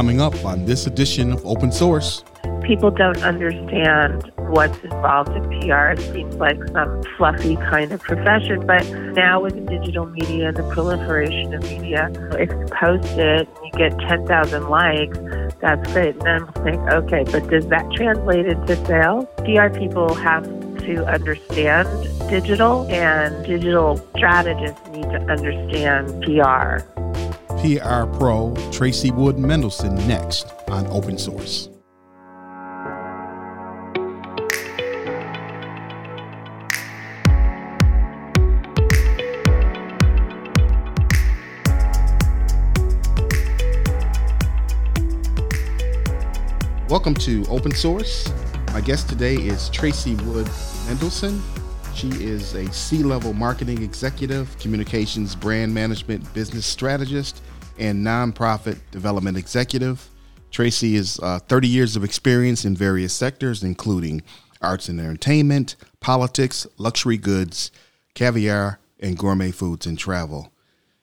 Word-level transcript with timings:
coming 0.00 0.18
up 0.18 0.46
on 0.46 0.64
this 0.64 0.86
edition 0.86 1.30
of 1.30 1.44
Open 1.44 1.70
Source. 1.70 2.24
People 2.62 2.90
don't 2.90 3.22
understand 3.22 4.32
what's 4.48 4.78
involved 4.78 5.28
in 5.36 5.42
PR. 5.60 5.88
It 5.88 6.00
seems 6.00 6.36
like 6.36 6.56
some 6.68 7.02
fluffy 7.18 7.56
kind 7.56 7.92
of 7.92 8.00
profession, 8.00 8.66
but 8.66 8.82
now 9.14 9.42
with 9.42 9.56
the 9.56 9.60
digital 9.60 10.06
media 10.06 10.48
and 10.48 10.56
the 10.56 10.62
proliferation 10.72 11.52
of 11.52 11.62
media, 11.64 12.10
if 12.38 12.48
you 12.48 12.66
post 12.72 13.12
it 13.18 13.46
and 13.46 13.66
you 13.66 13.72
get 13.72 13.90
10,000 14.08 14.70
likes, 14.70 15.18
that's 15.60 15.92
great. 15.92 16.14
And 16.14 16.22
then 16.22 16.42
I'm 16.44 16.64
think, 16.64 16.80
okay, 16.92 17.24
but 17.30 17.46
does 17.50 17.66
that 17.66 17.92
translate 17.92 18.46
into 18.46 18.76
sales? 18.86 19.26
PR 19.44 19.68
people 19.68 20.14
have 20.14 20.44
to 20.78 21.04
understand 21.04 21.86
digital, 22.30 22.86
and 22.88 23.44
digital 23.44 23.98
strategists 24.16 24.80
need 24.88 25.10
to 25.10 25.20
understand 25.28 26.24
PR. 26.24 26.99
PR 27.60 28.06
Pro 28.16 28.54
Tracy 28.72 29.10
Wood 29.10 29.38
Mendelsohn 29.38 29.94
next 30.08 30.46
on 30.68 30.86
Open 30.86 31.18
Source. 31.18 31.68
Welcome 46.88 47.12
to 47.16 47.44
Open 47.50 47.74
Source. 47.74 48.32
My 48.72 48.80
guest 48.80 49.10
today 49.10 49.34
is 49.34 49.68
Tracy 49.68 50.14
Wood 50.14 50.48
Mendelsohn. 50.86 51.42
She 52.00 52.08
is 52.24 52.54
a 52.54 52.72
C 52.72 53.02
level 53.02 53.34
marketing 53.34 53.82
executive, 53.82 54.58
communications, 54.58 55.34
brand 55.34 55.74
management, 55.74 56.32
business 56.32 56.64
strategist, 56.64 57.42
and 57.78 58.02
nonprofit 58.02 58.78
development 58.90 59.36
executive. 59.36 60.08
Tracy 60.50 60.96
is 60.96 61.20
uh, 61.22 61.40
30 61.40 61.68
years 61.68 61.96
of 61.96 62.04
experience 62.04 62.64
in 62.64 62.74
various 62.74 63.12
sectors, 63.12 63.62
including 63.62 64.22
arts 64.62 64.88
and 64.88 64.98
entertainment, 64.98 65.76
politics, 66.00 66.66
luxury 66.78 67.18
goods, 67.18 67.70
caviar, 68.14 68.80
and 68.98 69.18
gourmet 69.18 69.50
foods 69.50 69.84
and 69.84 69.98
travel. 69.98 70.50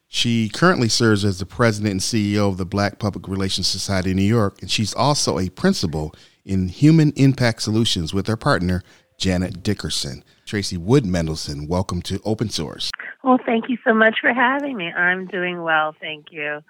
She 0.07 0.49
currently 0.49 0.89
serves 0.89 1.23
as 1.23 1.37
the 1.37 1.45
president 1.45 1.91
and 1.91 2.01
CEO 2.01 2.49
of 2.49 2.57
the 2.57 2.65
Black 2.65 2.97
Public 2.97 3.27
Relations 3.27 3.67
Society 3.67 4.09
in 4.11 4.17
New 4.17 4.23
York, 4.23 4.63
and 4.63 4.71
she's 4.71 4.95
also 4.95 5.37
a 5.37 5.49
principal 5.49 6.15
in 6.43 6.69
Human 6.69 7.11
Impact 7.17 7.61
Solutions 7.61 8.15
with 8.15 8.25
her 8.25 8.37
partner, 8.37 8.81
Janet 9.19 9.61
Dickerson. 9.61 10.23
Tracy 10.47 10.77
Wood 10.77 11.05
Mendelsohn, 11.05 11.67
welcome 11.67 12.01
to 12.03 12.21
Open 12.23 12.49
Source. 12.49 12.89
Well, 13.21 13.37
thank 13.45 13.65
you 13.67 13.77
so 13.85 13.93
much 13.93 14.19
for 14.21 14.33
having 14.33 14.77
me. 14.77 14.91
I'm 14.93 15.27
doing 15.27 15.61
well, 15.61 15.93
thank 15.99 16.27
you, 16.31 16.61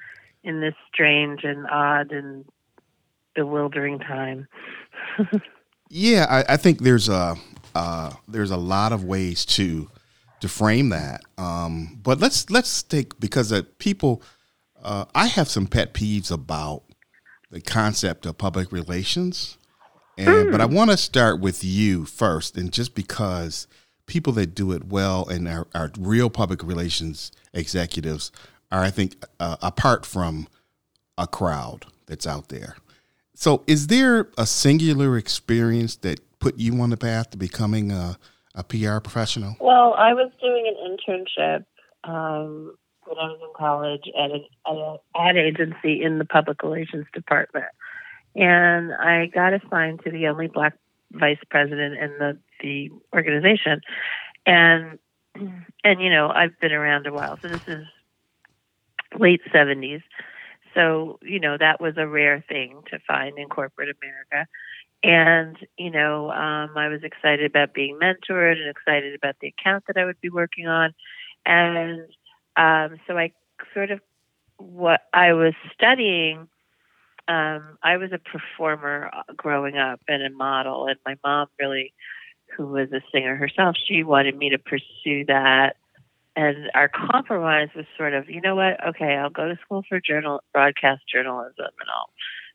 in 0.43 0.61
this 0.61 0.73
strange 0.91 1.43
and 1.43 1.67
odd 1.67 2.11
and 2.11 2.43
bewildering 3.35 3.99
time. 3.99 4.47
yeah, 5.89 6.25
I, 6.27 6.53
I, 6.53 6.57
think 6.57 6.79
there's 6.79 7.07
a 7.07 7.35
uh, 7.75 8.13
there's 8.27 8.49
a 8.49 8.57
lot 8.57 8.91
of 8.91 9.03
ways 9.03 9.45
to 9.45 9.87
to 10.39 10.49
frame 10.49 10.89
that. 10.89 11.21
Um, 11.37 11.99
but 12.01 12.19
let's 12.19 12.49
let's 12.49 12.81
take 12.81 13.19
because 13.19 13.53
uh, 13.53 13.61
people, 13.77 14.23
uh, 14.81 15.05
I 15.13 15.27
have 15.27 15.47
some 15.47 15.67
pet 15.67 15.93
peeves 15.93 16.31
about 16.31 16.81
the 17.51 17.61
concept 17.61 18.25
of 18.25 18.39
public 18.39 18.71
relations, 18.71 19.56
and 20.17 20.27
mm. 20.27 20.51
but 20.51 20.61
I 20.61 20.65
hmm. 20.65 20.73
want 20.73 20.91
to 20.91 20.97
start 20.97 21.39
with 21.39 21.63
you 21.63 22.05
first, 22.05 22.57
and 22.57 22.71
just 22.71 22.95
because 22.95 23.67
people 24.05 24.33
that 24.33 24.55
do 24.55 24.71
it 24.71 24.85
well 24.85 25.27
and 25.27 25.47
are, 25.47 25.67
are 25.75 25.91
real 25.99 26.29
public 26.29 26.63
relations 26.63 27.31
executives 27.53 28.31
are, 28.71 28.81
I 28.81 28.89
think, 28.89 29.15
uh, 29.39 29.57
apart 29.61 30.05
from 30.05 30.47
a 31.17 31.27
crowd 31.27 31.85
that's 32.05 32.25
out 32.25 32.49
there. 32.49 32.77
So, 33.33 33.63
is 33.67 33.87
there 33.87 34.29
a 34.37 34.45
singular 34.45 35.17
experience 35.17 35.97
that 35.97 36.19
put 36.39 36.57
you 36.57 36.79
on 36.81 36.89
the 36.89 36.97
path 36.97 37.31
to 37.31 37.37
becoming 37.37 37.91
a 37.91 38.17
a 38.57 38.63
PR 38.63 38.99
professional? 38.99 39.55
Well, 39.61 39.93
I 39.93 40.13
was 40.13 40.31
doing 40.41 40.65
an 40.67 40.97
internship 40.97 41.65
um, 42.03 42.75
when 43.05 43.17
I 43.17 43.27
was 43.29 43.39
in 43.41 43.53
college 43.55 44.03
at 44.17 44.31
an, 44.31 44.45
at 44.65 44.75
an 44.75 44.97
ad 45.15 45.37
agency 45.37 46.03
in 46.03 46.17
the 46.17 46.25
public 46.25 46.63
relations 46.63 47.05
department, 47.13 47.65
and 48.35 48.93
I 48.93 49.27
got 49.27 49.53
assigned 49.53 50.01
to 50.03 50.11
the 50.11 50.27
only 50.27 50.47
black 50.47 50.77
vice 51.11 51.39
president 51.49 51.97
in 51.97 52.11
the 52.19 52.37
the 52.61 52.91
organization, 53.13 53.81
and 54.45 54.99
and 55.83 56.01
you 56.01 56.09
know 56.09 56.29
I've 56.29 56.59
been 56.59 56.71
around 56.71 57.07
a 57.07 57.13
while, 57.13 57.37
so 57.41 57.49
this 57.49 57.61
is 57.67 57.85
late 59.17 59.41
seventies. 59.51 60.01
So, 60.73 61.17
you 61.23 61.39
know, 61.39 61.57
that 61.57 61.81
was 61.81 61.95
a 61.97 62.05
rare 62.05 62.43
thing 62.47 62.81
to 62.91 62.99
find 63.07 63.39
in 63.39 63.49
corporate 63.49 63.89
America. 63.99 64.47
And, 65.03 65.57
you 65.75 65.89
know, 65.89 66.29
um, 66.29 66.77
I 66.77 66.87
was 66.87 67.03
excited 67.03 67.45
about 67.45 67.73
being 67.73 67.97
mentored 67.99 68.59
and 68.59 68.69
excited 68.69 69.15
about 69.15 69.37
the 69.41 69.47
account 69.47 69.85
that 69.87 69.97
I 69.97 70.05
would 70.05 70.21
be 70.21 70.29
working 70.29 70.67
on. 70.67 70.93
And 71.47 72.01
um, 72.57 72.99
so 73.07 73.17
I 73.17 73.31
sort 73.73 73.89
of, 73.89 74.01
what 74.57 75.01
I 75.13 75.33
was 75.33 75.53
studying, 75.73 76.47
um, 77.27 77.77
I 77.83 77.97
was 77.97 78.11
a 78.11 78.19
performer 78.19 79.09
uh, 79.13 79.33
growing 79.35 79.77
up 79.77 79.99
and 80.07 80.23
a 80.23 80.29
model. 80.29 80.87
And 80.87 80.97
my 81.05 81.15
mom 81.23 81.47
really, 81.59 81.93
who 82.55 82.67
was 82.67 82.91
a 82.91 83.01
singer 83.11 83.35
herself, 83.35 83.75
she 83.87 84.03
wanted 84.03 84.37
me 84.37 84.49
to 84.49 84.57
pursue 84.57 85.25
that. 85.27 85.75
And 86.35 86.69
our 86.75 86.87
compromise 86.87 87.69
was 87.75 87.85
sort 87.97 88.13
of, 88.13 88.29
you 88.29 88.41
know 88.41 88.55
what? 88.55 88.85
Okay, 88.89 89.15
I'll 89.15 89.29
go 89.29 89.47
to 89.47 89.57
school 89.63 89.83
for 89.89 89.99
journal 89.99 90.41
broadcast 90.53 91.01
journalism, 91.11 91.53
and 91.57 91.89
I'll 91.93 92.09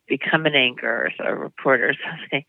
become 0.07 0.45
an 0.45 0.55
anchor 0.55 1.11
or 1.19 1.27
a 1.27 1.35
reporter 1.35 1.89
or 1.89 1.93
something. 2.09 2.45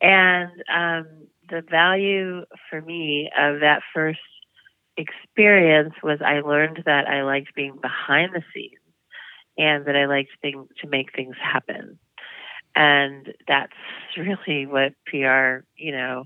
And 0.00 0.50
um, 0.74 1.06
the 1.48 1.62
value 1.62 2.44
for 2.68 2.80
me 2.80 3.30
of 3.38 3.60
that 3.60 3.82
first 3.94 4.20
experience 4.96 5.94
was 6.02 6.20
I 6.24 6.40
learned 6.40 6.82
that 6.86 7.08
I 7.08 7.22
liked 7.22 7.54
being 7.54 7.78
behind 7.80 8.32
the 8.34 8.42
scenes 8.54 8.79
and 9.58 9.84
that 9.86 9.96
I 9.96 10.06
like 10.06 10.28
thing, 10.40 10.68
to 10.80 10.88
make 10.88 11.14
things 11.14 11.36
happen. 11.40 11.98
And 12.74 13.34
that's 13.48 13.72
really 14.16 14.66
what 14.66 14.94
PR, 15.06 15.64
you 15.76 15.92
know, 15.92 16.24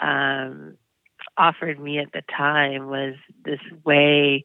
um, 0.00 0.76
offered 1.36 1.78
me 1.78 1.98
at 1.98 2.12
the 2.12 2.22
time 2.36 2.88
was 2.88 3.14
this 3.44 3.60
way 3.84 4.44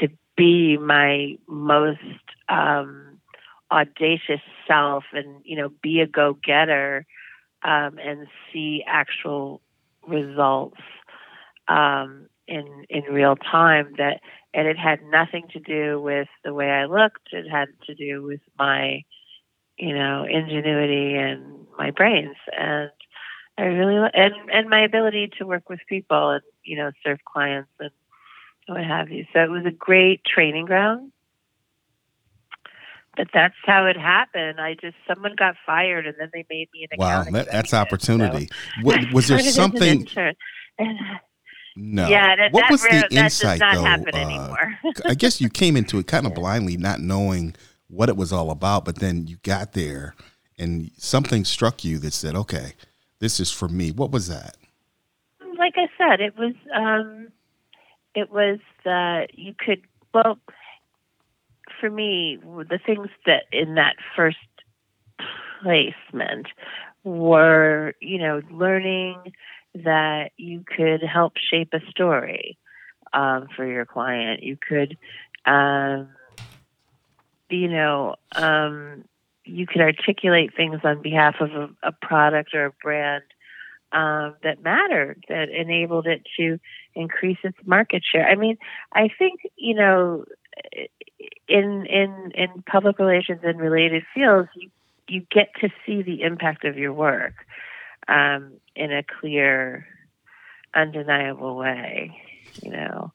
to 0.00 0.08
be 0.36 0.76
my 0.76 1.36
most 1.46 2.00
um, 2.48 3.18
audacious 3.70 4.40
self 4.66 5.04
and 5.12 5.40
you 5.44 5.56
know 5.56 5.70
be 5.82 6.00
a 6.00 6.06
go 6.06 6.36
getter 6.44 7.06
um, 7.62 7.98
and 7.98 8.26
see 8.52 8.84
actual 8.86 9.60
results 10.06 10.80
um, 11.68 12.26
in 12.46 12.84
in 12.88 13.02
real 13.04 13.36
time 13.36 13.94
that 13.98 14.20
and 14.54 14.68
it 14.68 14.78
had 14.78 15.02
nothing 15.04 15.48
to 15.52 15.60
do 15.60 16.00
with 16.00 16.28
the 16.44 16.54
way 16.54 16.70
I 16.70 16.86
looked 16.86 17.32
it 17.32 17.48
had 17.50 17.68
to 17.86 17.94
do 17.94 18.22
with 18.22 18.40
my 18.58 19.02
you 19.76 19.94
know 19.94 20.24
ingenuity 20.24 21.16
and 21.16 21.66
my 21.76 21.90
brains 21.90 22.36
and 22.56 22.90
I 23.58 23.62
really 23.64 24.10
and 24.14 24.34
and 24.52 24.68
my 24.68 24.84
ability 24.84 25.30
to 25.38 25.46
work 25.46 25.68
with 25.68 25.80
people 25.88 26.30
and 26.30 26.42
you 26.62 26.76
know 26.76 26.92
serve 27.04 27.18
clients 27.24 27.70
and 27.80 27.90
what 28.66 28.84
have 28.84 29.10
you 29.10 29.26
so 29.32 29.40
it 29.40 29.50
was 29.50 29.66
a 29.66 29.70
great 29.70 30.24
training 30.24 30.66
ground 30.66 31.12
but 33.16 33.28
that's 33.32 33.54
how 33.64 33.86
it 33.86 33.96
happened. 33.96 34.60
I 34.60 34.74
just 34.74 34.96
someone 35.06 35.34
got 35.36 35.54
fired, 35.64 36.06
and 36.06 36.16
then 36.18 36.30
they 36.32 36.44
made 36.50 36.68
me 36.72 36.88
an 36.90 36.98
account. 36.98 37.26
wow. 37.26 37.38
That, 37.38 37.50
that's 37.50 37.74
opportunity. 37.74 38.48
So 38.84 38.96
was 39.12 39.28
there 39.28 39.38
something? 39.40 40.08
No. 41.76 42.08
Yeah. 42.08 42.36
That, 42.36 42.52
what 42.52 42.62
that 42.62 42.70
was 42.70 42.82
the 42.82 43.08
insight 43.10 43.60
though? 43.60 43.84
Uh, 43.84 44.54
I 45.04 45.14
guess 45.14 45.40
you 45.40 45.48
came 45.48 45.76
into 45.76 45.98
it 45.98 46.06
kind 46.06 46.26
of 46.26 46.34
blindly, 46.34 46.76
not 46.76 47.00
knowing 47.00 47.54
what 47.88 48.08
it 48.08 48.16
was 48.16 48.32
all 48.32 48.50
about, 48.50 48.84
but 48.84 48.96
then 48.96 49.26
you 49.26 49.36
got 49.42 49.72
there, 49.72 50.14
and 50.58 50.90
something 50.96 51.44
struck 51.44 51.84
you 51.84 51.98
that 51.98 52.12
said, 52.12 52.34
"Okay, 52.34 52.74
this 53.18 53.40
is 53.40 53.50
for 53.50 53.68
me." 53.68 53.90
What 53.90 54.10
was 54.10 54.28
that? 54.28 54.56
Like 55.58 55.74
I 55.76 55.88
said, 55.98 56.20
it 56.20 56.36
was. 56.38 56.54
um 56.74 57.28
It 58.14 58.30
was 58.30 58.60
that 58.84 59.38
you 59.38 59.54
could 59.58 59.82
well 60.12 60.38
for 61.80 61.90
me, 61.90 62.38
the 62.42 62.78
things 62.84 63.08
that 63.26 63.44
in 63.52 63.74
that 63.74 63.96
first 64.16 64.38
placement 65.62 66.46
were, 67.02 67.94
you 68.00 68.18
know, 68.18 68.40
learning 68.50 69.16
that 69.74 70.30
you 70.36 70.64
could 70.64 71.02
help 71.02 71.34
shape 71.36 71.72
a 71.72 71.80
story 71.90 72.56
um, 73.12 73.48
for 73.54 73.66
your 73.66 73.84
client. 73.84 74.42
You 74.42 74.56
could, 74.56 74.96
um, 75.46 76.08
you 77.50 77.68
know, 77.68 78.16
um, 78.34 79.04
you 79.44 79.66
could 79.66 79.80
articulate 79.80 80.52
things 80.56 80.80
on 80.84 81.02
behalf 81.02 81.36
of 81.40 81.50
a, 81.52 81.68
a 81.82 81.92
product 81.92 82.54
or 82.54 82.66
a 82.66 82.72
brand 82.82 83.24
um, 83.92 84.34
that 84.42 84.62
mattered, 84.62 85.24
that 85.28 85.50
enabled 85.50 86.06
it 86.06 86.22
to 86.36 86.58
increase 86.94 87.38
its 87.44 87.58
market 87.64 88.02
share. 88.04 88.26
I 88.26 88.34
mean, 88.34 88.58
I 88.92 89.08
think, 89.18 89.40
you 89.56 89.74
know, 89.74 90.24
in 91.48 91.86
in 91.86 92.32
in 92.34 92.62
public 92.66 92.98
relations 92.98 93.40
and 93.42 93.60
related 93.60 94.04
fields, 94.14 94.48
you 94.54 94.70
you 95.08 95.26
get 95.30 95.50
to 95.60 95.68
see 95.84 96.02
the 96.02 96.22
impact 96.22 96.64
of 96.64 96.78
your 96.78 96.92
work 96.92 97.34
um, 98.08 98.54
in 98.74 98.92
a 98.92 99.02
clear, 99.20 99.86
undeniable 100.74 101.56
way. 101.56 102.18
You 102.62 102.70
know, 102.70 103.12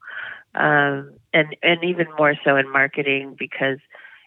um, 0.55 1.13
and 1.33 1.55
and 1.63 1.83
even 1.83 2.07
more 2.17 2.35
so 2.43 2.57
in 2.57 2.71
marketing 2.71 3.35
because 3.37 3.79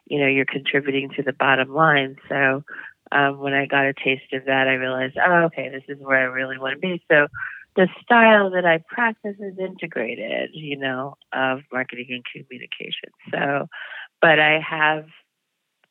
you 0.07 0.19
know 0.19 0.27
you're 0.27 0.45
contributing 0.47 1.11
to 1.17 1.23
the 1.23 1.33
bottom 1.33 1.73
line. 1.75 2.17
So 2.29 2.65
um, 3.13 3.39
when 3.39 3.53
I 3.53 3.67
got 3.67 3.85
a 3.85 3.93
taste 3.93 4.33
of 4.33 4.47
that, 4.47 4.69
I 4.69 4.75
realized, 4.75 5.17
oh, 5.25 5.45
okay, 5.45 5.69
this 5.69 5.85
is 5.89 6.03
where 6.03 6.19
I 6.19 6.33
really 6.33 6.59
want 6.59 6.75
to 6.75 6.79
be. 6.81 7.03
So 7.11 7.27
the 7.77 7.89
style 8.03 8.51
that 8.51 8.65
I 8.65 8.83
practice 8.89 9.37
is 9.39 9.59
integrated, 9.59 10.51
you 10.55 10.79
know, 10.79 11.17
of 11.33 11.61
marketing 11.73 12.07
and 12.11 12.25
communication. 12.25 13.11
So, 13.31 13.69
but 14.21 14.39
I 14.39 14.61
have, 14.61 15.07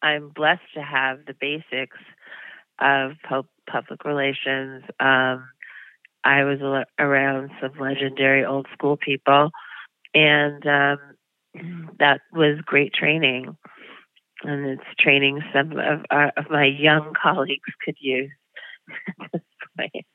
I'm 0.01 0.29
blessed 0.29 0.73
to 0.75 0.81
have 0.81 1.19
the 1.25 1.35
basics 1.39 1.97
of 2.79 3.13
public 3.71 4.03
relations. 4.06 4.83
Um, 5.00 5.47
I 6.23 6.44
was 6.44 6.59
around 7.00 7.51
some 7.62 7.71
legendary 7.79 8.45
old 8.45 8.68
school 8.73 8.97
people, 8.97 9.50
and 10.13 10.65
um, 10.68 10.97
that 12.00 12.21
was 12.31 12.59
great 12.65 12.94
training. 12.94 13.57
And 14.44 14.65
it's 14.65 14.83
training 15.00 15.41
some 15.53 15.71
of, 15.73 16.06
our, 16.09 16.27
uh, 16.27 16.31
of 16.38 16.50
my 16.50 16.65
young 16.65 17.13
colleagues 17.21 17.69
could 17.85 17.95
use 18.00 18.31
at 19.21 19.31
this 19.31 19.41
point. 19.77 20.06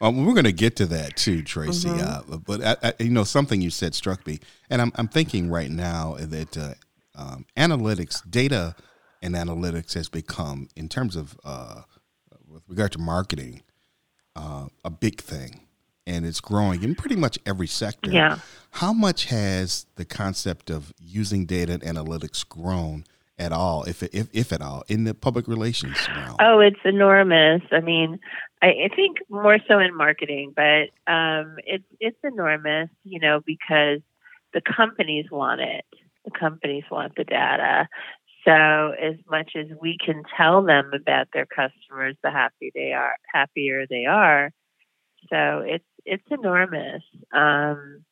Um, 0.00 0.26
we're 0.26 0.34
going 0.34 0.44
to 0.44 0.52
get 0.52 0.76
to 0.76 0.86
that 0.86 1.16
too, 1.16 1.42
Tracy. 1.42 1.88
Mm-hmm. 1.88 2.32
Uh, 2.32 2.38
but 2.38 2.62
I, 2.62 2.76
I, 2.88 2.92
you 3.02 3.10
know, 3.10 3.24
something 3.24 3.62
you 3.62 3.70
said 3.70 3.94
struck 3.94 4.26
me, 4.26 4.40
and 4.68 4.82
I'm, 4.82 4.92
I'm 4.96 5.08
thinking 5.08 5.48
right 5.48 5.70
now 5.70 6.16
that 6.18 6.56
uh, 6.56 6.74
um, 7.14 7.46
analytics, 7.56 8.28
data, 8.28 8.74
and 9.22 9.34
analytics 9.34 9.94
has 9.94 10.08
become, 10.08 10.68
in 10.76 10.88
terms 10.88 11.16
of 11.16 11.38
uh, 11.44 11.82
regard 12.68 12.92
to 12.92 12.98
marketing, 12.98 13.62
uh, 14.34 14.66
a 14.84 14.90
big 14.90 15.20
thing, 15.20 15.60
and 16.06 16.24
it's 16.26 16.40
growing 16.40 16.82
in 16.82 16.94
pretty 16.94 17.16
much 17.16 17.38
every 17.46 17.66
sector. 17.66 18.10
Yeah. 18.10 18.38
How 18.72 18.92
much 18.92 19.26
has 19.26 19.86
the 19.96 20.04
concept 20.04 20.70
of 20.70 20.92
using 21.00 21.46
data 21.46 21.72
and 21.72 21.82
analytics 21.82 22.46
grown? 22.46 23.04
at 23.38 23.52
all, 23.52 23.84
if 23.84 24.02
if 24.02 24.28
if 24.32 24.52
at 24.52 24.62
all, 24.62 24.82
in 24.88 25.04
the 25.04 25.14
public 25.14 25.46
relations 25.46 25.96
realm? 26.08 26.36
Oh, 26.40 26.60
it's 26.60 26.80
enormous. 26.84 27.62
I 27.70 27.80
mean, 27.80 28.18
I, 28.62 28.68
I 28.68 28.88
think 28.94 29.18
more 29.28 29.58
so 29.68 29.78
in 29.78 29.94
marketing, 29.94 30.54
but 30.56 30.88
um, 31.12 31.56
it's 31.64 31.84
it's 32.00 32.18
enormous. 32.24 32.88
You 33.04 33.20
know, 33.20 33.40
because 33.44 34.00
the 34.54 34.62
companies 34.62 35.26
want 35.30 35.60
it. 35.60 35.84
The 36.24 36.30
companies 36.30 36.84
want 36.90 37.14
the 37.16 37.24
data. 37.24 37.88
So 38.46 38.52
as 38.52 39.16
much 39.30 39.52
as 39.56 39.66
we 39.80 39.98
can 40.04 40.22
tell 40.36 40.62
them 40.62 40.92
about 40.94 41.28
their 41.32 41.46
customers, 41.46 42.16
the 42.22 42.30
happy 42.30 42.70
they 42.74 42.92
are, 42.92 43.16
happier 43.32 43.86
they 43.88 44.06
are. 44.06 44.52
So 45.28 45.64
it's 45.66 45.84
it's 46.04 46.24
enormous, 46.30 47.02
um, 47.32 48.04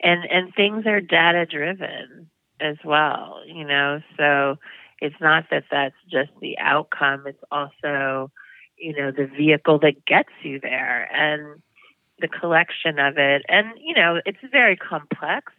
and 0.00 0.24
and 0.30 0.54
things 0.54 0.86
are 0.86 1.00
data 1.00 1.44
driven 1.44 2.30
as 2.60 2.76
well, 2.84 3.42
you 3.46 3.64
know. 3.66 4.00
So 4.16 4.56
it's 5.00 5.20
not 5.20 5.44
that 5.50 5.64
that's 5.70 5.94
just 6.10 6.30
the 6.40 6.58
outcome, 6.58 7.26
it's 7.26 7.42
also, 7.50 8.30
you 8.78 8.96
know, 8.96 9.10
the 9.10 9.26
vehicle 9.26 9.78
that 9.80 10.06
gets 10.06 10.30
you 10.42 10.60
there 10.60 11.08
and 11.14 11.60
the 12.20 12.28
collection 12.28 12.98
of 12.98 13.18
it. 13.18 13.42
And, 13.48 13.68
you 13.78 13.94
know, 13.94 14.20
it's 14.24 14.38
very 14.50 14.76
complex 14.76 15.52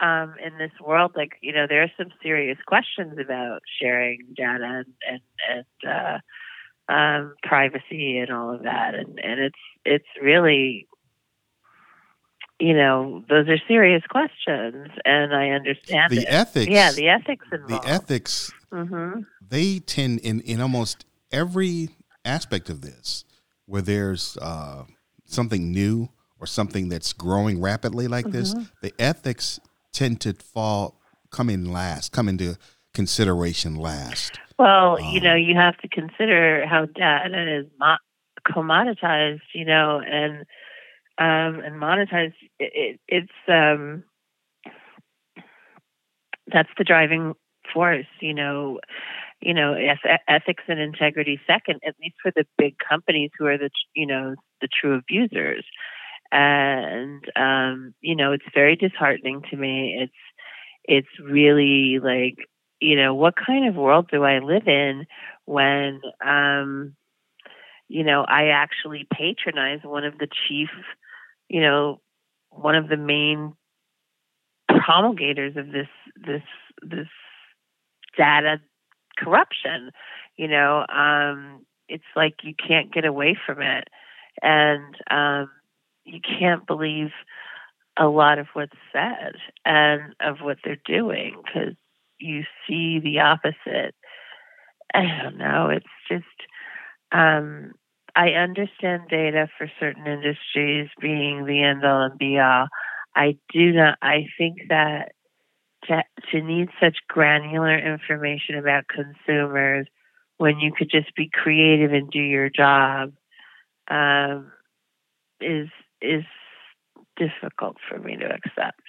um, 0.00 0.34
in 0.44 0.58
this 0.58 0.72
world. 0.84 1.12
Like, 1.16 1.32
you 1.40 1.52
know, 1.52 1.66
there 1.68 1.82
are 1.82 1.92
some 1.96 2.08
serious 2.22 2.58
questions 2.66 3.18
about 3.18 3.60
sharing 3.80 4.26
data 4.36 4.84
and, 4.84 5.20
and, 5.48 5.64
and 5.84 6.20
uh, 6.88 6.92
um, 6.92 7.34
privacy 7.42 8.18
and 8.18 8.30
all 8.30 8.54
of 8.54 8.62
that. 8.62 8.94
And, 8.94 9.18
and 9.22 9.40
it's, 9.40 9.58
it's 9.84 10.08
really 10.22 10.88
you 12.58 12.72
know, 12.72 13.22
those 13.28 13.48
are 13.48 13.58
serious 13.68 14.02
questions, 14.08 14.88
and 15.04 15.34
I 15.34 15.50
understand 15.50 16.10
the 16.10 16.22
it. 16.22 16.28
ethics. 16.28 16.70
Yeah, 16.70 16.90
the 16.92 17.08
ethics 17.08 17.46
involved. 17.52 17.84
The 17.84 17.88
ethics. 17.88 18.52
Mm-hmm. 18.72 19.20
They 19.46 19.78
tend 19.80 20.20
in 20.20 20.40
in 20.40 20.60
almost 20.60 21.04
every 21.30 21.90
aspect 22.24 22.70
of 22.70 22.80
this, 22.80 23.24
where 23.66 23.82
there's 23.82 24.38
uh, 24.40 24.84
something 25.26 25.70
new 25.70 26.08
or 26.40 26.46
something 26.46 26.88
that's 26.88 27.12
growing 27.12 27.60
rapidly 27.60 28.08
like 28.08 28.24
mm-hmm. 28.24 28.38
this, 28.38 28.54
the 28.82 28.92
ethics 28.98 29.60
tend 29.96 30.20
to 30.20 30.34
fall 30.34 31.00
come 31.30 31.50
in 31.50 31.72
last, 31.72 32.12
come 32.12 32.28
into 32.28 32.56
consideration 32.94 33.74
last. 33.74 34.38
Well, 34.58 34.98
um, 34.98 35.12
you 35.12 35.20
know, 35.20 35.34
you 35.34 35.54
have 35.54 35.76
to 35.78 35.88
consider 35.88 36.66
how 36.66 36.86
data 36.86 37.60
is 37.60 37.66
mo- 37.78 37.96
commoditized, 38.46 39.40
you 39.54 39.64
know, 39.64 40.00
and 40.00 40.44
um, 41.18 41.60
and 41.64 41.80
monetize 41.80 42.34
it, 42.58 42.72
it, 42.74 43.00
it's 43.08 43.32
um, 43.48 44.04
that's 46.52 46.68
the 46.78 46.84
driving 46.84 47.34
force 47.72 48.06
you 48.20 48.34
know 48.34 48.78
you 49.40 49.52
know 49.52 49.74
ethics 50.28 50.62
and 50.68 50.80
integrity 50.80 51.40
second 51.46 51.80
at 51.86 51.94
least 52.00 52.16
for 52.22 52.32
the 52.34 52.44
big 52.58 52.76
companies 52.78 53.30
who 53.38 53.46
are 53.46 53.58
the 53.58 53.70
you 53.94 54.06
know 54.06 54.34
the 54.60 54.68
true 54.68 54.94
abusers 54.94 55.64
and 56.32 57.24
um 57.36 57.55
you 58.06 58.16
know 58.16 58.32
it's 58.32 58.44
very 58.54 58.76
disheartening 58.76 59.42
to 59.50 59.56
me 59.56 59.96
it's 60.00 60.12
it's 60.84 61.20
really 61.22 61.98
like 62.02 62.38
you 62.80 62.96
know 62.96 63.14
what 63.14 63.34
kind 63.36 63.68
of 63.68 63.74
world 63.74 64.08
do 64.10 64.24
i 64.24 64.38
live 64.38 64.68
in 64.68 65.06
when 65.46 66.00
um 66.24 66.94
you 67.88 68.04
know 68.04 68.24
i 68.28 68.48
actually 68.48 69.06
patronize 69.12 69.80
one 69.84 70.04
of 70.04 70.18
the 70.18 70.28
chief 70.48 70.70
you 71.48 71.60
know, 71.60 72.00
one 72.50 72.74
of 72.74 72.88
the 72.88 72.96
main 72.96 73.54
promulgators 74.70 75.56
of 75.56 75.72
this 75.72 75.88
this 76.16 76.42
this 76.82 77.08
data 78.16 78.60
corruption. 79.18 79.90
You 80.36 80.48
know, 80.48 80.84
um, 80.88 81.66
it's 81.88 82.04
like 82.14 82.36
you 82.42 82.54
can't 82.54 82.92
get 82.92 83.04
away 83.04 83.36
from 83.46 83.62
it, 83.62 83.88
and 84.42 84.94
um, 85.10 85.50
you 86.04 86.20
can't 86.20 86.66
believe 86.66 87.10
a 87.96 88.06
lot 88.06 88.38
of 88.38 88.46
what's 88.52 88.76
said 88.92 89.34
and 89.64 90.14
of 90.20 90.38
what 90.40 90.58
they're 90.64 90.76
doing 90.84 91.40
because 91.44 91.74
you 92.18 92.42
see 92.66 93.00
the 93.00 93.20
opposite. 93.20 93.94
I 94.94 95.02
don't 95.22 95.38
know. 95.38 95.70
It's 95.70 95.86
just 96.08 96.24
um, 97.12 97.72
I 98.14 98.30
understand 98.30 99.02
data 99.10 99.48
for 99.58 99.70
certain 99.78 100.06
industries 100.06 100.88
being 101.00 101.44
the 101.44 101.62
end 101.62 101.84
all 101.84 102.02
and 102.02 102.18
be 102.18 102.38
all. 102.38 102.68
I 103.14 103.36
do 103.52 103.72
not. 103.72 103.98
I 104.02 104.26
think 104.38 104.56
that 104.68 105.12
to, 105.84 106.02
to 106.32 106.40
need 106.42 106.68
such 106.80 106.96
granular 107.08 107.78
information 107.78 108.56
about 108.56 108.84
consumers 108.88 109.86
when 110.38 110.58
you 110.58 110.72
could 110.76 110.90
just 110.90 111.14
be 111.14 111.30
creative 111.32 111.92
and 111.92 112.10
do 112.10 112.18
your 112.18 112.50
job 112.50 113.12
um, 113.88 114.52
is 115.40 115.68
is 116.02 116.24
difficult 117.16 117.76
for 117.88 117.98
me 117.98 118.16
to 118.16 118.24
accept. 118.24 118.82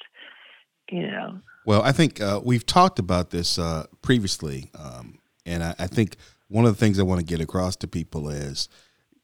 You 0.90 1.08
know. 1.08 1.40
Well, 1.66 1.82
I 1.82 1.92
think 1.92 2.22
uh, 2.22 2.40
we've 2.44 2.66
talked 2.66 2.98
about 2.98 3.30
this 3.32 3.60
uh, 3.60 3.88
previously, 4.02 4.72
um, 4.78 5.20
and 5.46 5.64
I, 5.64 5.76
I 5.80 5.88
think 5.88 6.16
one 6.48 6.66
of 6.66 6.74
the 6.74 6.80
things 6.80 6.98
I 6.98 7.04
want 7.04 7.20
to 7.20 7.26
get 7.26 7.42
across 7.42 7.76
to 7.78 7.88
people 7.88 8.30
is 8.30 8.70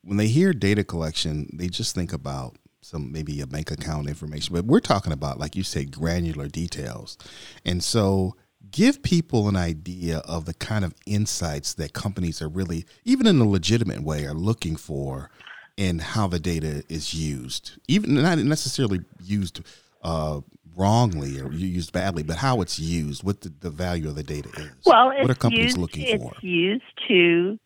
when 0.03 0.17
they 0.17 0.27
hear 0.27 0.53
data 0.53 0.83
collection, 0.83 1.49
they 1.53 1.67
just 1.67 1.95
think 1.95 2.11
about 2.11 2.57
some 2.81 3.11
maybe 3.11 3.39
a 3.39 3.47
bank 3.47 3.71
account 3.71 4.09
information, 4.09 4.53
but 4.53 4.65
we're 4.65 4.81
talking 4.81 5.13
about, 5.13 5.39
like 5.39 5.55
you 5.55 5.63
said, 5.63 5.91
granular 5.91 6.49
details. 6.49 7.17
And 7.65 7.81
so 7.81 8.35
give 8.71 9.01
people 9.01 9.47
an 9.47 9.55
idea 9.55 10.17
of 10.19 10.45
the 10.45 10.53
kind 10.53 10.83
of 10.83 10.93
insights 11.05 11.73
that 11.75 11.93
companies 11.93 12.41
are 12.41 12.49
really, 12.49 12.85
even 13.05 13.25
in 13.25 13.39
a 13.39 13.47
legitimate 13.47 14.03
way, 14.03 14.25
are 14.25 14.33
looking 14.33 14.75
for 14.75 15.29
in 15.77 15.99
how 15.99 16.27
the 16.27 16.39
data 16.39 16.83
is 16.89 17.13
used, 17.13 17.79
even 17.87 18.15
not 18.15 18.37
necessarily 18.37 19.01
used 19.23 19.61
uh, 20.03 20.41
wrongly 20.75 21.39
or 21.39 21.51
used 21.51 21.91
badly, 21.93 22.23
but 22.23 22.37
how 22.37 22.61
it's 22.61 22.77
used, 22.77 23.23
what 23.23 23.41
the, 23.41 23.53
the 23.59 23.69
value 23.69 24.09
of 24.09 24.15
the 24.15 24.23
data 24.23 24.49
is. 24.57 24.71
Well, 24.85 25.07
what 25.07 25.29
are 25.29 25.35
companies 25.35 25.65
used, 25.65 25.77
looking 25.77 26.03
it's 26.03 26.23
for? 26.23 26.31
It's 26.33 26.43
used 26.43 26.83
to 27.07 27.59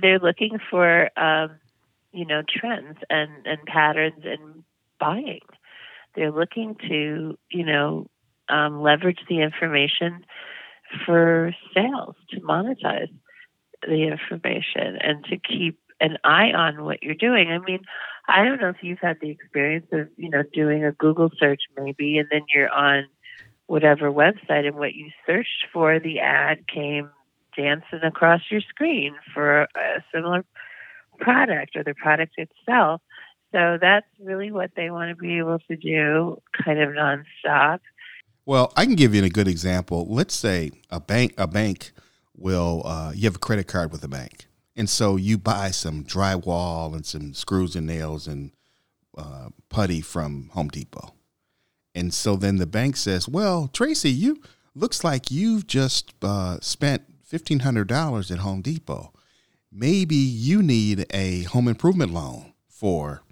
they're 0.00 0.18
looking 0.18 0.58
for 0.70 1.10
um, 1.18 1.58
you 2.12 2.26
know 2.26 2.42
trends 2.48 2.98
and 3.10 3.30
and 3.46 3.58
patterns 3.66 4.24
in 4.24 4.64
buying. 4.98 5.40
They're 6.14 6.32
looking 6.32 6.76
to 6.88 7.38
you 7.50 7.64
know 7.64 8.08
um, 8.48 8.82
leverage 8.82 9.20
the 9.28 9.40
information 9.42 10.24
for 11.04 11.54
sales 11.74 12.16
to 12.30 12.40
monetize 12.40 13.12
the 13.82 14.08
information 14.08 14.98
and 15.00 15.24
to 15.24 15.36
keep 15.36 15.78
an 16.00 16.18
eye 16.24 16.52
on 16.52 16.84
what 16.84 17.02
you're 17.02 17.14
doing. 17.14 17.50
I 17.50 17.58
mean, 17.58 17.80
I 18.28 18.44
don't 18.44 18.60
know 18.60 18.68
if 18.68 18.82
you've 18.82 19.00
had 19.00 19.18
the 19.20 19.30
experience 19.30 19.86
of 19.92 20.08
you 20.16 20.30
know 20.30 20.42
doing 20.52 20.84
a 20.84 20.92
Google 20.92 21.30
search 21.38 21.62
maybe, 21.76 22.18
and 22.18 22.28
then 22.30 22.42
you're 22.52 22.70
on 22.70 23.06
whatever 23.66 24.10
website 24.10 24.66
and 24.66 24.76
what 24.76 24.94
you 24.94 25.10
searched 25.26 25.66
for, 25.72 26.00
the 26.00 26.20
ad 26.20 26.66
came 26.66 27.10
dancing 27.56 28.00
across 28.02 28.40
your 28.50 28.62
screen 28.62 29.14
for 29.34 29.62
a 29.62 30.02
similar 30.12 30.44
product 31.18 31.76
or 31.76 31.84
the 31.84 31.94
product 31.94 32.34
itself. 32.38 33.02
So 33.52 33.78
that's 33.80 34.06
really 34.20 34.50
what 34.50 34.72
they 34.76 34.90
want 34.90 35.10
to 35.10 35.16
be 35.16 35.38
able 35.38 35.58
to 35.68 35.76
do, 35.76 36.40
kind 36.64 36.80
of 36.80 36.90
nonstop. 36.90 37.80
Well, 38.44 38.72
I 38.76 38.84
can 38.84 38.94
give 38.94 39.14
you 39.14 39.22
a 39.24 39.28
good 39.28 39.48
example. 39.48 40.06
Let's 40.08 40.34
say 40.34 40.70
a 40.90 41.00
bank, 41.00 41.34
a 41.36 41.46
bank 41.46 41.92
will, 42.36 42.82
uh, 42.86 43.12
you 43.14 43.24
have 43.24 43.36
a 43.36 43.38
credit 43.38 43.66
card 43.66 43.92
with 43.92 44.02
a 44.04 44.08
bank, 44.08 44.46
and 44.78 44.88
so 44.88 45.16
you 45.16 45.36
buy 45.36 45.70
some 45.70 46.04
drywall 46.04 46.94
and 46.94 47.04
some 47.04 47.34
screws 47.34 47.76
and 47.76 47.86
nails 47.86 48.26
and 48.28 48.52
uh, 49.16 49.48
putty 49.68 50.00
from 50.00 50.48
Home 50.54 50.68
Depot, 50.68 51.12
and 51.94 52.14
so 52.14 52.36
then 52.36 52.56
the 52.56 52.66
bank 52.66 52.96
says, 52.96 53.28
"Well, 53.28 53.68
Tracy, 53.72 54.10
you 54.10 54.40
looks 54.74 55.02
like 55.02 55.30
you've 55.30 55.66
just 55.66 56.14
uh, 56.22 56.58
spent 56.60 57.02
fifteen 57.24 57.60
hundred 57.60 57.88
dollars 57.88 58.30
at 58.30 58.38
Home 58.38 58.62
Depot. 58.62 59.12
Maybe 59.70 60.16
you 60.16 60.62
need 60.62 61.04
a 61.12 61.42
home 61.42 61.68
improvement 61.68 62.14
loan 62.14 62.54
for, 62.68 63.22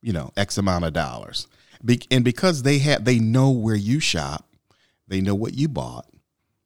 you 0.00 0.12
know, 0.12 0.30
X 0.36 0.56
amount 0.56 0.84
of 0.84 0.92
dollars." 0.92 1.48
Be- 1.84 2.00
and 2.10 2.24
because 2.24 2.62
they 2.62 2.78
have 2.78 3.04
they 3.04 3.18
know 3.18 3.50
where 3.50 3.76
you 3.76 4.00
shop, 4.00 4.48
they 5.08 5.20
know 5.20 5.34
what 5.34 5.54
you 5.54 5.68
bought. 5.68 6.06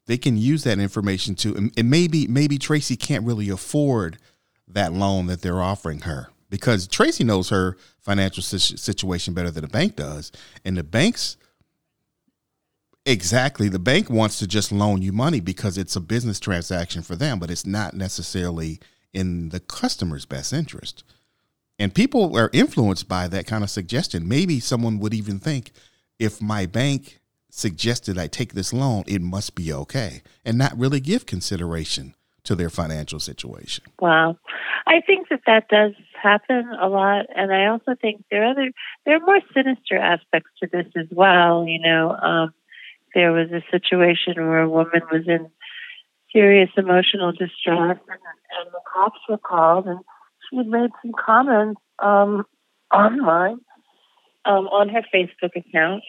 They 0.07 0.17
can 0.17 0.37
use 0.37 0.63
that 0.63 0.79
information 0.79 1.35
to 1.35 1.71
and 1.77 1.89
maybe 1.89 2.27
maybe 2.27 2.57
Tracy 2.57 2.95
can't 2.95 3.25
really 3.25 3.49
afford 3.49 4.17
that 4.67 4.93
loan 4.93 5.27
that 5.27 5.41
they're 5.41 5.61
offering 5.61 6.01
her 6.01 6.29
because 6.49 6.87
Tracy 6.87 7.23
knows 7.23 7.49
her 7.49 7.77
financial 7.99 8.43
situation 8.43 9.33
better 9.33 9.51
than 9.51 9.61
the 9.63 9.69
bank 9.69 9.95
does, 9.95 10.31
and 10.65 10.77
the 10.77 10.83
bank's 10.83 11.37
exactly 13.05 13.67
the 13.67 13.79
bank 13.79 14.09
wants 14.09 14.37
to 14.39 14.47
just 14.47 14.71
loan 14.71 15.01
you 15.01 15.11
money 15.11 15.39
because 15.39 15.77
it's 15.77 15.95
a 15.95 16.01
business 16.01 16.39
transaction 16.39 17.01
for 17.01 17.15
them, 17.15 17.39
but 17.39 17.49
it's 17.49 17.65
not 17.65 17.95
necessarily 17.95 18.79
in 19.13 19.49
the 19.49 19.59
customer's 19.59 20.25
best 20.25 20.53
interest. 20.53 21.03
And 21.79 21.95
people 21.95 22.37
are 22.37 22.51
influenced 22.53 23.07
by 23.07 23.27
that 23.29 23.47
kind 23.47 23.63
of 23.63 23.69
suggestion. 23.69 24.27
Maybe 24.27 24.59
someone 24.59 24.99
would 24.99 25.13
even 25.13 25.39
think 25.39 25.71
if 26.19 26.41
my 26.41 26.67
bank 26.67 27.20
suggested 27.51 28.17
I 28.17 28.27
take 28.27 28.53
this 28.53 28.73
loan, 28.73 29.03
it 29.05 29.21
must 29.21 29.53
be 29.55 29.71
okay, 29.71 30.23
and 30.43 30.57
not 30.57 30.77
really 30.77 30.99
give 30.99 31.25
consideration 31.25 32.15
to 32.43 32.55
their 32.55 32.69
financial 32.69 33.19
situation. 33.19 33.83
Wow. 33.99 34.37
I 34.87 35.01
think 35.01 35.29
that 35.29 35.41
that 35.45 35.67
does 35.69 35.93
happen 36.21 36.69
a 36.81 36.87
lot, 36.87 37.27
and 37.35 37.53
I 37.53 37.67
also 37.67 37.95
think 38.01 38.23
there 38.31 38.43
are 38.43 38.51
other 38.51 38.71
there 39.05 39.15
are 39.17 39.25
more 39.25 39.39
sinister 39.53 39.97
aspects 39.97 40.49
to 40.61 40.67
this 40.71 40.87
as 40.95 41.07
well. 41.11 41.65
You 41.67 41.79
know, 41.79 42.11
um, 42.11 42.53
there 43.13 43.31
was 43.31 43.51
a 43.51 43.63
situation 43.69 44.35
where 44.35 44.61
a 44.61 44.69
woman 44.69 45.01
was 45.11 45.27
in 45.27 45.49
serious 46.33 46.69
emotional 46.77 47.31
distress, 47.31 47.97
and, 48.07 48.21
and 48.59 48.71
the 48.71 48.81
cops 48.91 49.19
were 49.29 49.37
called, 49.37 49.85
and 49.85 49.99
she 50.49 50.57
had 50.57 50.67
made 50.67 50.89
some 51.03 51.11
comments 51.13 51.81
um, 51.99 52.43
online 52.91 53.59
um, 54.45 54.67
on 54.67 54.89
her 54.89 55.03
Facebook 55.13 55.55
account, 55.55 56.03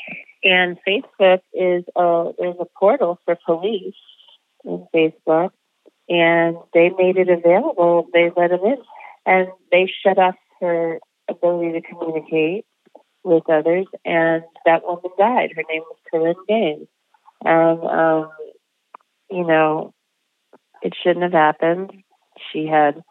and 0.44 0.78
Facebook 0.86 1.40
is 1.52 1.84
a 1.96 2.32
there's 2.38 2.56
a 2.60 2.66
portal 2.78 3.18
for 3.24 3.36
police 3.46 3.94
in 4.64 4.86
Facebook, 4.94 5.50
and 6.08 6.56
they 6.74 6.90
made 6.90 7.16
it 7.16 7.28
available. 7.28 8.08
They 8.12 8.30
let 8.36 8.50
them 8.50 8.60
in, 8.64 8.76
and 9.26 9.48
they 9.70 9.90
shut 10.02 10.18
off 10.18 10.34
her 10.60 10.98
ability 11.28 11.80
to 11.80 11.86
communicate 11.86 12.66
with 13.24 13.48
others. 13.48 13.86
And 14.04 14.42
that 14.64 14.84
woman 14.84 15.10
died. 15.18 15.50
Her 15.54 15.64
name 15.68 15.82
was 15.82 15.98
Korryn 16.12 16.46
Gaines, 16.48 16.88
and 17.44 17.84
um, 17.84 18.30
you 19.30 19.46
know, 19.46 19.94
it 20.82 20.94
shouldn't 21.02 21.22
have 21.22 21.32
happened. 21.32 21.92
She 22.52 22.66
had 22.66 23.02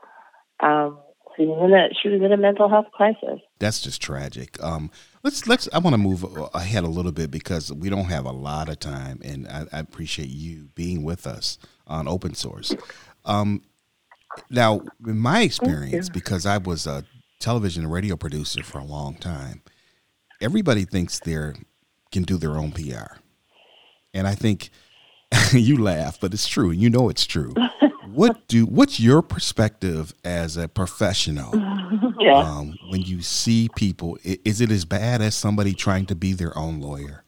um, 0.60 1.00
she 1.42 1.48
was 1.48 1.64
in 1.64 1.74
a 1.74 1.90
she 2.02 2.10
was 2.10 2.22
in 2.22 2.32
a 2.32 2.38
mental 2.38 2.70
health 2.70 2.88
crisis. 2.92 3.40
That's 3.60 3.82
just 3.82 4.02
tragic. 4.02 4.62
Um, 4.64 4.92
let's 5.24 5.48
let's. 5.48 5.68
I 5.74 5.80
want 5.80 5.96
to 5.96 5.98
move 5.98 6.24
ahead 6.54 6.84
a 6.84 6.88
little 6.88 7.12
bit 7.12 7.32
because 7.32 7.72
we 7.74 7.90
don't 7.90 8.06
have 8.06 8.26
a 8.26 8.32
lot 8.32 8.70
of 8.70 8.80
time, 8.80 9.20
and 9.24 9.48
I, 9.48 9.66
I 9.72 9.80
appreciate 9.80 10.30
you 10.30 10.70
being 10.76 11.04
with 11.04 11.26
us 11.26 11.58
on 11.88 12.08
open 12.08 12.36
source. 12.36 12.76
Um, 13.26 13.64
now, 14.50 14.82
in 15.06 15.18
my 15.18 15.42
experience, 15.42 16.10
because 16.10 16.46
I 16.46 16.58
was 16.58 16.86
a 16.86 17.04
television 17.40 17.84
and 17.84 17.92
radio 17.92 18.16
producer 18.16 18.62
for 18.64 18.78
a 18.78 18.86
long 18.86 19.16
time, 19.16 19.64
everybody 20.42 20.86
thinks 20.86 21.20
they 21.20 21.54
can 22.12 22.24
do 22.24 22.38
their 22.38 22.52
own 22.52 22.72
PR, 22.72 23.16
and 24.14 24.28
I 24.28 24.36
think 24.36 24.70
you 25.54 25.82
laugh, 25.82 26.20
but 26.20 26.34
it's 26.34 26.48
true. 26.48 26.70
You 26.70 26.92
know 26.92 27.10
it's 27.10 27.26
true. 27.26 27.56
what 28.13 28.48
do 28.48 28.65
what's 28.65 29.00
your 29.00 29.22
perspective 29.22 30.13
as 30.24 30.58
a 30.58 30.68
professional 30.68 31.51
yeah. 32.20 32.38
um, 32.38 32.75
when 32.89 33.01
you 33.01 33.22
see 33.22 33.70
people? 33.75 34.18
Is 34.24 34.62
it 34.62 34.72
as 34.72 34.86
bad 34.86 35.22
as 35.22 35.36
somebody 35.36 35.74
trying 35.74 36.06
to 36.08 36.15
be 36.15 36.34
their 36.34 36.58
own 36.58 36.80
lawyer? 36.80 37.24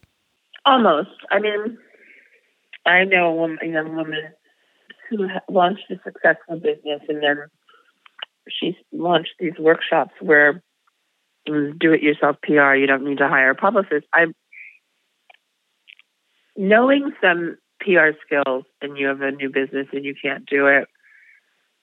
Almost. 0.65 1.09
I 1.31 1.39
mean, 1.39 1.77
I 2.85 3.03
know 3.03 3.27
a, 3.27 3.35
woman, 3.35 3.57
a 3.61 3.67
young 3.67 3.95
woman 3.95 4.29
who 5.09 5.27
launched 5.49 5.91
a 5.91 5.95
successful 6.03 6.57
business, 6.57 7.01
and 7.07 7.21
then 7.21 7.37
she 8.49 8.77
launched 8.91 9.33
these 9.39 9.57
workshops 9.59 10.13
where 10.21 10.61
do-it-yourself 11.45 12.37
PR. 12.43 12.75
You 12.75 12.87
don't 12.87 13.03
need 13.03 13.17
to 13.17 13.27
hire 13.27 13.51
a 13.51 13.55
publicist. 13.55 14.05
I'm 14.13 14.33
knowing 16.55 17.11
some 17.21 17.57
PR 17.83 18.17
skills 18.25 18.65
and 18.81 18.97
you 18.97 19.07
have 19.07 19.21
a 19.21 19.31
new 19.31 19.49
business 19.49 19.87
and 19.91 20.05
you 20.05 20.15
can't 20.19 20.45
do 20.45 20.67
it, 20.67 20.87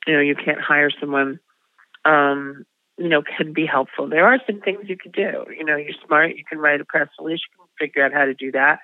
you 0.07 0.15
know, 0.15 0.21
you 0.21 0.35
can't 0.35 0.61
hire 0.61 0.91
someone, 1.01 1.39
um, 2.05 2.65
you 2.99 3.09
know, 3.09 3.23
can 3.23 3.53
be 3.53 3.67
helpful. 3.67 4.09
There 4.09 4.27
are 4.27 4.39
some 4.47 4.61
things 4.61 4.89
you 4.89 4.97
can 4.97 5.13
do. 5.13 5.45
You 5.57 5.65
know, 5.65 5.77
you're 5.77 5.95
smart, 6.07 6.37
you 6.37 6.45
can 6.49 6.59
write 6.59 6.81
a 6.81 6.85
press 6.85 7.09
release, 7.19 7.41
you 7.41 7.65
can 7.65 7.87
figure 7.87 8.05
out 8.05 8.13
how 8.13 8.25
to 8.25 8.35
do 8.35 8.53
that. 8.53 8.79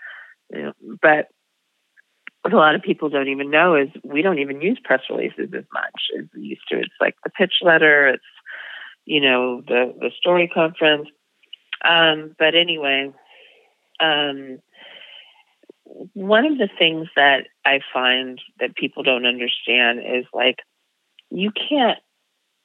You 0.53 0.63
know, 0.63 0.73
but 1.03 1.29
what 2.43 2.55
a 2.55 2.57
lot 2.57 2.75
of 2.77 2.83
people 2.83 3.09
don't 3.09 3.29
even 3.29 3.51
know 3.51 3.75
is 3.75 3.89
we 4.05 4.23
don't 4.23 4.39
even 4.39 4.61
use 4.61 4.79
press 4.83 5.01
releases 5.11 5.53
as 5.53 5.65
much 5.73 6.03
as 6.19 6.27
we 6.35 6.43
used 6.43 6.69
to. 6.69 6.79
It's 6.79 6.95
like 7.01 7.17
the 7.25 7.31
pitch 7.31 7.55
letter, 7.63 8.09
it's 8.09 8.23
you 9.05 9.21
know, 9.21 9.63
the 9.63 9.95
the 9.99 10.11
story 10.17 10.51
conference. 10.53 11.09
Um, 11.89 12.35
but 12.39 12.55
anyway, 12.55 13.13
um, 14.01 14.59
one 16.15 16.45
of 16.45 16.59
the 16.59 16.69
things 16.79 17.09
that 17.17 17.47
I 17.65 17.81
find 17.93 18.41
that 18.61 18.77
people 18.77 19.03
don't 19.03 19.27
understand 19.27 20.01
is 20.01 20.25
like 20.33 20.57
you 21.31 21.51
can't 21.53 21.99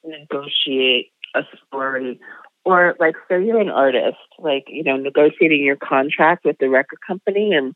negotiate 0.04 1.12
a 1.34 1.42
story 1.66 2.20
or 2.64 2.94
like 2.98 3.14
so 3.28 3.36
you're 3.36 3.60
an 3.60 3.70
artist 3.70 4.18
like 4.38 4.64
you 4.68 4.82
know 4.82 4.96
negotiating 4.96 5.64
your 5.64 5.76
contract 5.76 6.44
with 6.44 6.56
the 6.58 6.68
record 6.68 6.98
company 7.06 7.52
and 7.52 7.74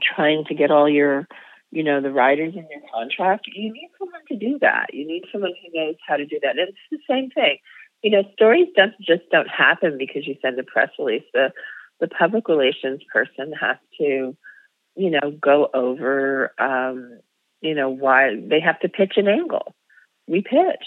trying 0.00 0.44
to 0.44 0.54
get 0.54 0.70
all 0.70 0.88
your 0.88 1.26
you 1.70 1.82
know 1.82 2.00
the 2.00 2.12
writers 2.12 2.54
in 2.54 2.66
your 2.70 2.82
contract 2.92 3.46
you 3.46 3.72
need 3.72 3.88
someone 3.98 4.20
to 4.28 4.36
do 4.36 4.58
that. 4.60 4.86
You 4.92 5.06
need 5.06 5.24
someone 5.32 5.52
who 5.62 5.78
knows 5.78 5.96
how 6.06 6.16
to 6.16 6.26
do 6.26 6.38
that. 6.42 6.58
And 6.58 6.68
it's 6.68 6.78
the 6.90 6.98
same 7.08 7.30
thing. 7.30 7.58
You 8.02 8.10
know 8.10 8.22
stories 8.34 8.68
don't 8.76 8.94
just 9.00 9.22
don't 9.30 9.48
happen 9.48 9.96
because 9.98 10.26
you 10.26 10.36
send 10.42 10.58
a 10.58 10.62
press 10.62 10.90
release. 10.98 11.24
The 11.32 11.52
the 12.02 12.08
public 12.08 12.48
relations 12.48 13.00
person 13.12 13.52
has 13.58 13.76
to, 13.96 14.36
you 14.96 15.10
know, 15.10 15.30
go 15.40 15.70
over, 15.72 16.52
um, 16.58 17.20
you 17.60 17.76
know, 17.76 17.88
why 17.88 18.34
they 18.36 18.58
have 18.58 18.80
to 18.80 18.88
pitch 18.88 19.12
an 19.16 19.28
angle. 19.28 19.72
We 20.26 20.42
pitch, 20.42 20.84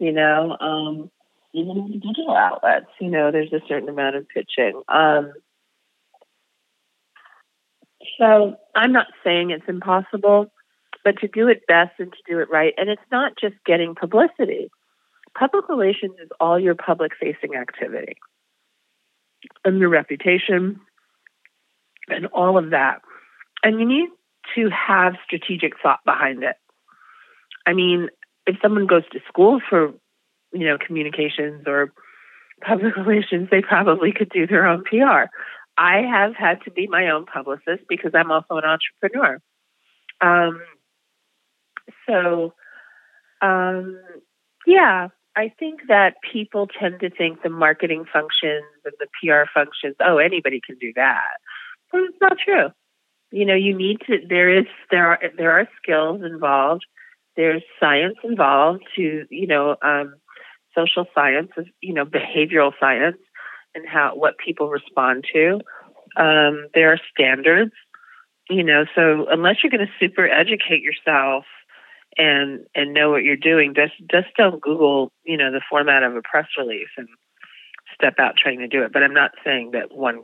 you 0.00 0.10
know, 0.10 0.56
um, 0.60 1.10
even 1.54 1.76
in 1.76 2.00
digital 2.00 2.34
outlets, 2.36 2.90
you 3.00 3.08
know, 3.08 3.30
there's 3.30 3.52
a 3.52 3.60
certain 3.68 3.88
amount 3.88 4.16
of 4.16 4.26
pitching. 4.28 4.82
Um, 4.88 5.32
so 8.18 8.56
I'm 8.74 8.92
not 8.92 9.06
saying 9.22 9.50
it's 9.50 9.68
impossible, 9.68 10.52
but 11.04 11.18
to 11.18 11.28
do 11.28 11.46
it 11.46 11.68
best 11.68 11.92
and 12.00 12.12
to 12.12 12.18
do 12.28 12.40
it 12.40 12.50
right, 12.50 12.74
and 12.76 12.90
it's 12.90 13.00
not 13.12 13.34
just 13.40 13.54
getting 13.64 13.94
publicity. 13.94 14.72
Public 15.38 15.68
relations 15.68 16.14
is 16.20 16.30
all 16.40 16.58
your 16.58 16.74
public 16.74 17.12
facing 17.18 17.54
activity 17.54 18.16
and 19.64 19.78
your 19.78 19.88
reputation 19.88 20.80
and 22.08 22.26
all 22.26 22.58
of 22.58 22.70
that. 22.70 23.02
And 23.62 23.78
you 23.78 23.86
need 23.86 24.08
to 24.54 24.70
have 24.70 25.14
strategic 25.24 25.74
thought 25.80 26.00
behind 26.04 26.42
it. 26.42 26.56
I 27.66 27.72
mean, 27.72 28.08
if 28.46 28.56
someone 28.60 28.86
goes 28.86 29.04
to 29.12 29.20
school 29.28 29.60
for, 29.68 29.92
you 30.52 30.66
know, 30.66 30.78
communications 30.84 31.64
or 31.66 31.92
public 32.60 32.96
relations, 33.06 33.48
they 33.50 33.62
probably 33.62 34.12
could 34.12 34.30
do 34.30 34.46
their 34.46 34.66
own 34.66 34.84
PR. 34.84 35.30
I 35.78 36.02
have 36.02 36.34
had 36.36 36.62
to 36.64 36.70
be 36.70 36.86
my 36.86 37.10
own 37.10 37.24
publicist 37.26 37.84
because 37.88 38.12
I'm 38.14 38.30
also 38.30 38.56
an 38.56 38.64
entrepreneur. 38.64 39.38
Um, 40.20 40.60
so, 42.08 42.52
um, 43.40 44.00
yeah, 44.66 45.08
I 45.36 45.52
think 45.58 45.80
that 45.88 46.16
people 46.32 46.66
tend 46.66 47.00
to 47.00 47.10
think 47.10 47.42
the 47.42 47.48
marketing 47.48 48.04
functions 48.12 48.64
and 48.84 48.94
the 48.98 49.06
PR 49.20 49.48
functions, 49.52 49.96
oh, 50.00 50.18
anybody 50.18 50.60
can 50.64 50.76
do 50.78 50.92
that. 50.96 51.38
Well, 51.92 52.04
it's 52.04 52.18
not 52.20 52.36
true. 52.42 52.68
You 53.30 53.46
know, 53.46 53.54
you 53.54 53.76
need 53.76 53.98
to. 54.06 54.18
There 54.28 54.54
is 54.54 54.66
there 54.90 55.06
are 55.06 55.18
there 55.38 55.52
are 55.52 55.68
skills 55.82 56.22
involved. 56.22 56.84
There's 57.34 57.62
science 57.80 58.16
involved 58.22 58.84
to 58.96 59.24
you 59.30 59.46
know 59.46 59.76
um, 59.82 60.14
social 60.76 61.06
science, 61.14 61.50
you 61.80 61.94
know, 61.94 62.04
behavioral 62.04 62.72
science, 62.78 63.16
and 63.74 63.88
how 63.88 64.12
what 64.14 64.36
people 64.36 64.68
respond 64.68 65.24
to. 65.32 65.60
Um, 66.16 66.66
there 66.74 66.92
are 66.92 67.00
standards, 67.10 67.72
you 68.50 68.62
know. 68.62 68.84
So 68.94 69.26
unless 69.30 69.56
you're 69.62 69.70
going 69.70 69.86
to 69.86 69.92
super 69.98 70.28
educate 70.28 70.82
yourself 70.82 71.44
and 72.18 72.66
and 72.74 72.92
know 72.92 73.10
what 73.10 73.24
you're 73.24 73.36
doing, 73.36 73.74
just 73.74 73.94
just 74.10 74.28
don't 74.36 74.60
Google, 74.60 75.12
you 75.24 75.36
know, 75.36 75.50
the 75.50 75.62
format 75.68 76.02
of 76.02 76.16
a 76.16 76.22
press 76.22 76.46
release 76.58 76.88
and 76.96 77.08
step 77.94 78.14
out 78.18 78.36
trying 78.36 78.58
to 78.58 78.68
do 78.68 78.82
it. 78.82 78.92
But 78.92 79.02
I'm 79.02 79.14
not 79.14 79.32
saying 79.44 79.72
that 79.72 79.94
one 79.94 80.22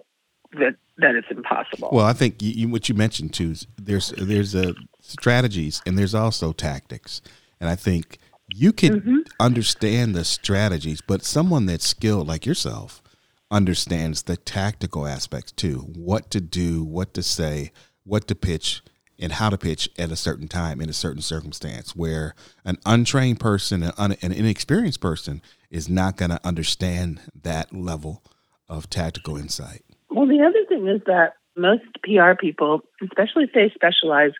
that 0.52 0.76
that 0.98 1.14
it's 1.14 1.30
impossible. 1.30 1.90
Well, 1.92 2.06
I 2.06 2.12
think 2.12 2.36
you, 2.40 2.68
what 2.68 2.88
you 2.88 2.94
mentioned 2.94 3.34
too 3.34 3.50
is 3.52 3.66
there's 3.76 4.12
there's 4.16 4.54
a 4.54 4.74
strategies 5.00 5.82
and 5.86 5.98
there's 5.98 6.14
also 6.14 6.52
tactics, 6.52 7.20
and 7.60 7.68
I 7.68 7.76
think 7.76 8.18
you 8.54 8.72
can 8.72 9.00
mm-hmm. 9.00 9.16
understand 9.38 10.14
the 10.14 10.24
strategies, 10.24 11.00
but 11.00 11.24
someone 11.24 11.66
that's 11.66 11.86
skilled 11.86 12.26
like 12.26 12.46
yourself 12.46 13.02
understands 13.50 14.22
the 14.22 14.36
tactical 14.36 15.06
aspects 15.06 15.52
too. 15.52 15.78
What 15.94 16.30
to 16.30 16.40
do, 16.40 16.82
what 16.82 17.14
to 17.14 17.22
say, 17.22 17.72
what 18.04 18.26
to 18.28 18.34
pitch, 18.34 18.82
and 19.18 19.32
how 19.32 19.50
to 19.50 19.58
pitch 19.58 19.88
at 19.98 20.10
a 20.10 20.16
certain 20.16 20.48
time 20.48 20.80
in 20.80 20.88
a 20.88 20.92
certain 20.92 21.22
circumstance. 21.22 21.96
Where 21.96 22.34
an 22.64 22.78
untrained 22.86 23.40
person, 23.40 23.82
an, 23.82 23.92
un, 23.98 24.16
an 24.22 24.32
inexperienced 24.32 25.00
person, 25.00 25.42
is 25.70 25.88
not 25.88 26.16
going 26.16 26.30
to 26.30 26.40
understand 26.46 27.20
that 27.42 27.74
level 27.74 28.22
of 28.68 28.88
tactical 28.88 29.36
insight. 29.36 29.84
Well, 30.10 30.26
the 30.26 30.42
other 30.42 30.64
thing 30.68 30.88
is 30.88 31.02
that 31.06 31.34
most 31.56 31.82
PR 32.04 32.34
people, 32.38 32.82
especially 33.02 33.44
if 33.44 33.52
they 33.52 33.72
specialize 33.74 34.32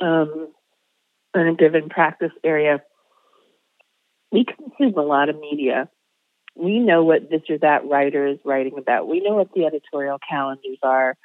um, 0.00 0.48
in 1.34 1.48
a 1.48 1.54
given 1.54 1.88
practice 1.88 2.32
area, 2.44 2.82
we 4.30 4.44
consume 4.44 4.98
a 4.98 5.02
lot 5.02 5.28
of 5.28 5.38
media. 5.38 5.88
We 6.54 6.78
know 6.78 7.04
what 7.04 7.30
this 7.30 7.42
or 7.48 7.58
that 7.58 7.88
writer 7.88 8.26
is 8.26 8.38
writing 8.44 8.78
about. 8.78 9.08
We 9.08 9.20
know 9.20 9.34
what 9.34 9.52
the 9.54 9.64
editorial 9.64 10.18
calendars 10.28 10.78
are. 10.82 11.16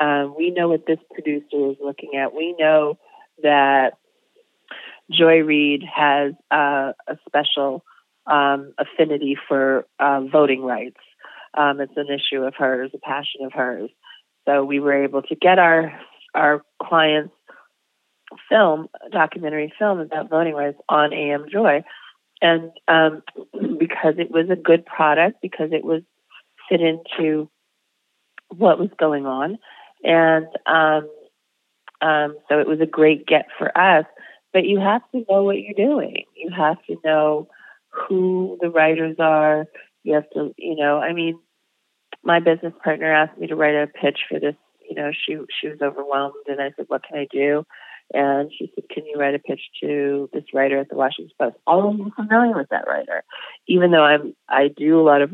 Um, 0.00 0.34
we 0.36 0.50
know 0.50 0.68
what 0.68 0.86
this 0.86 0.98
producer 1.12 1.70
is 1.70 1.76
looking 1.82 2.16
at. 2.16 2.34
We 2.34 2.54
know 2.58 2.98
that 3.42 3.98
Joy 5.10 5.40
Reid 5.40 5.82
has 5.82 6.32
uh, 6.50 6.92
a 7.06 7.16
special 7.26 7.84
um, 8.26 8.74
affinity 8.78 9.36
for 9.48 9.86
uh, 9.98 10.22
voting 10.22 10.62
rights. 10.62 11.00
Um, 11.56 11.80
it's 11.80 11.96
an 11.96 12.08
issue 12.08 12.42
of 12.42 12.54
hers, 12.56 12.90
a 12.94 12.98
passion 12.98 13.44
of 13.44 13.52
hers. 13.52 13.90
So 14.46 14.64
we 14.64 14.80
were 14.80 15.04
able 15.04 15.22
to 15.22 15.34
get 15.34 15.58
our 15.58 15.92
our 16.34 16.62
clients 16.82 17.34
film, 18.48 18.88
documentary 19.12 19.72
film 19.78 20.00
about 20.00 20.30
voting 20.30 20.54
rights 20.54 20.78
on 20.88 21.12
AM 21.12 21.46
Joy, 21.50 21.84
and 22.42 22.70
um, 22.88 23.22
because 23.78 24.14
it 24.18 24.30
was 24.30 24.48
a 24.50 24.56
good 24.56 24.84
product, 24.84 25.38
because 25.40 25.70
it 25.72 25.84
was 25.84 26.02
fit 26.68 26.80
into 26.80 27.48
what 28.48 28.78
was 28.78 28.90
going 28.98 29.26
on, 29.26 29.58
and 30.04 30.46
um, 30.66 31.08
um, 32.00 32.36
so 32.48 32.58
it 32.58 32.68
was 32.68 32.80
a 32.80 32.86
great 32.86 33.26
get 33.26 33.46
for 33.58 33.76
us. 33.76 34.04
But 34.52 34.66
you 34.66 34.78
have 34.78 35.02
to 35.12 35.24
know 35.28 35.42
what 35.42 35.58
you're 35.58 35.74
doing. 35.74 36.24
You 36.36 36.50
have 36.56 36.76
to 36.86 36.96
know 37.04 37.48
who 37.88 38.58
the 38.60 38.70
writers 38.70 39.16
are. 39.18 39.66
You 40.04 40.14
have 40.14 40.30
to, 40.34 40.54
you 40.56 40.76
know, 40.76 40.98
I 40.98 41.12
mean, 41.12 41.38
my 42.22 42.40
business 42.40 42.74
partner 42.82 43.12
asked 43.12 43.38
me 43.38 43.46
to 43.48 43.56
write 43.56 43.74
a 43.74 43.86
pitch 43.86 44.20
for 44.28 44.38
this. 44.38 44.54
You 44.88 44.96
know, 44.96 45.10
she 45.12 45.38
she 45.60 45.68
was 45.68 45.78
overwhelmed, 45.82 46.34
and 46.46 46.60
I 46.60 46.70
said, 46.76 46.86
"What 46.88 47.02
can 47.02 47.18
I 47.18 47.26
do?" 47.30 47.64
And 48.12 48.52
she 48.56 48.70
said, 48.74 48.88
"Can 48.90 49.06
you 49.06 49.16
write 49.18 49.34
a 49.34 49.38
pitch 49.38 49.60
to 49.80 50.28
this 50.32 50.44
writer 50.52 50.78
at 50.78 50.90
the 50.90 50.96
Washington 50.96 51.34
Post?" 51.40 51.56
I'm 51.66 52.10
familiar 52.12 52.54
with 52.54 52.68
that 52.70 52.86
writer, 52.86 53.24
even 53.66 53.90
though 53.90 54.04
I'm 54.04 54.34
I 54.48 54.68
do 54.68 55.00
a 55.00 55.02
lot 55.02 55.22
of 55.22 55.32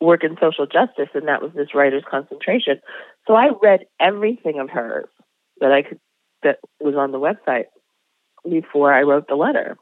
work 0.00 0.24
in 0.24 0.36
social 0.40 0.66
justice, 0.66 1.08
and 1.14 1.26
that 1.28 1.42
was 1.42 1.52
this 1.54 1.74
writer's 1.74 2.04
concentration. 2.08 2.80
So 3.26 3.34
I 3.34 3.50
read 3.60 3.80
everything 4.00 4.60
of 4.60 4.70
hers 4.70 5.08
that 5.60 5.72
I 5.72 5.82
could 5.82 6.00
that 6.42 6.58
was 6.80 6.94
on 6.94 7.12
the 7.12 7.18
website 7.18 7.64
before 8.48 8.92
I 8.92 9.02
wrote 9.02 9.26
the 9.28 9.34
letter 9.34 9.76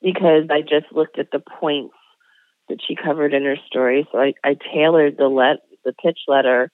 because 0.00 0.44
I 0.50 0.60
just 0.60 0.92
looked 0.92 1.18
at 1.18 1.30
the 1.32 1.40
points 1.60 1.94
that 2.68 2.78
she 2.86 2.94
covered 2.94 3.34
in 3.34 3.44
her 3.44 3.56
story. 3.66 4.06
So 4.12 4.18
I, 4.18 4.34
I 4.44 4.56
tailored 4.72 5.16
the 5.16 5.28
let 5.28 5.58
the 5.84 5.92
pitch 5.92 6.20
letter 6.28 6.70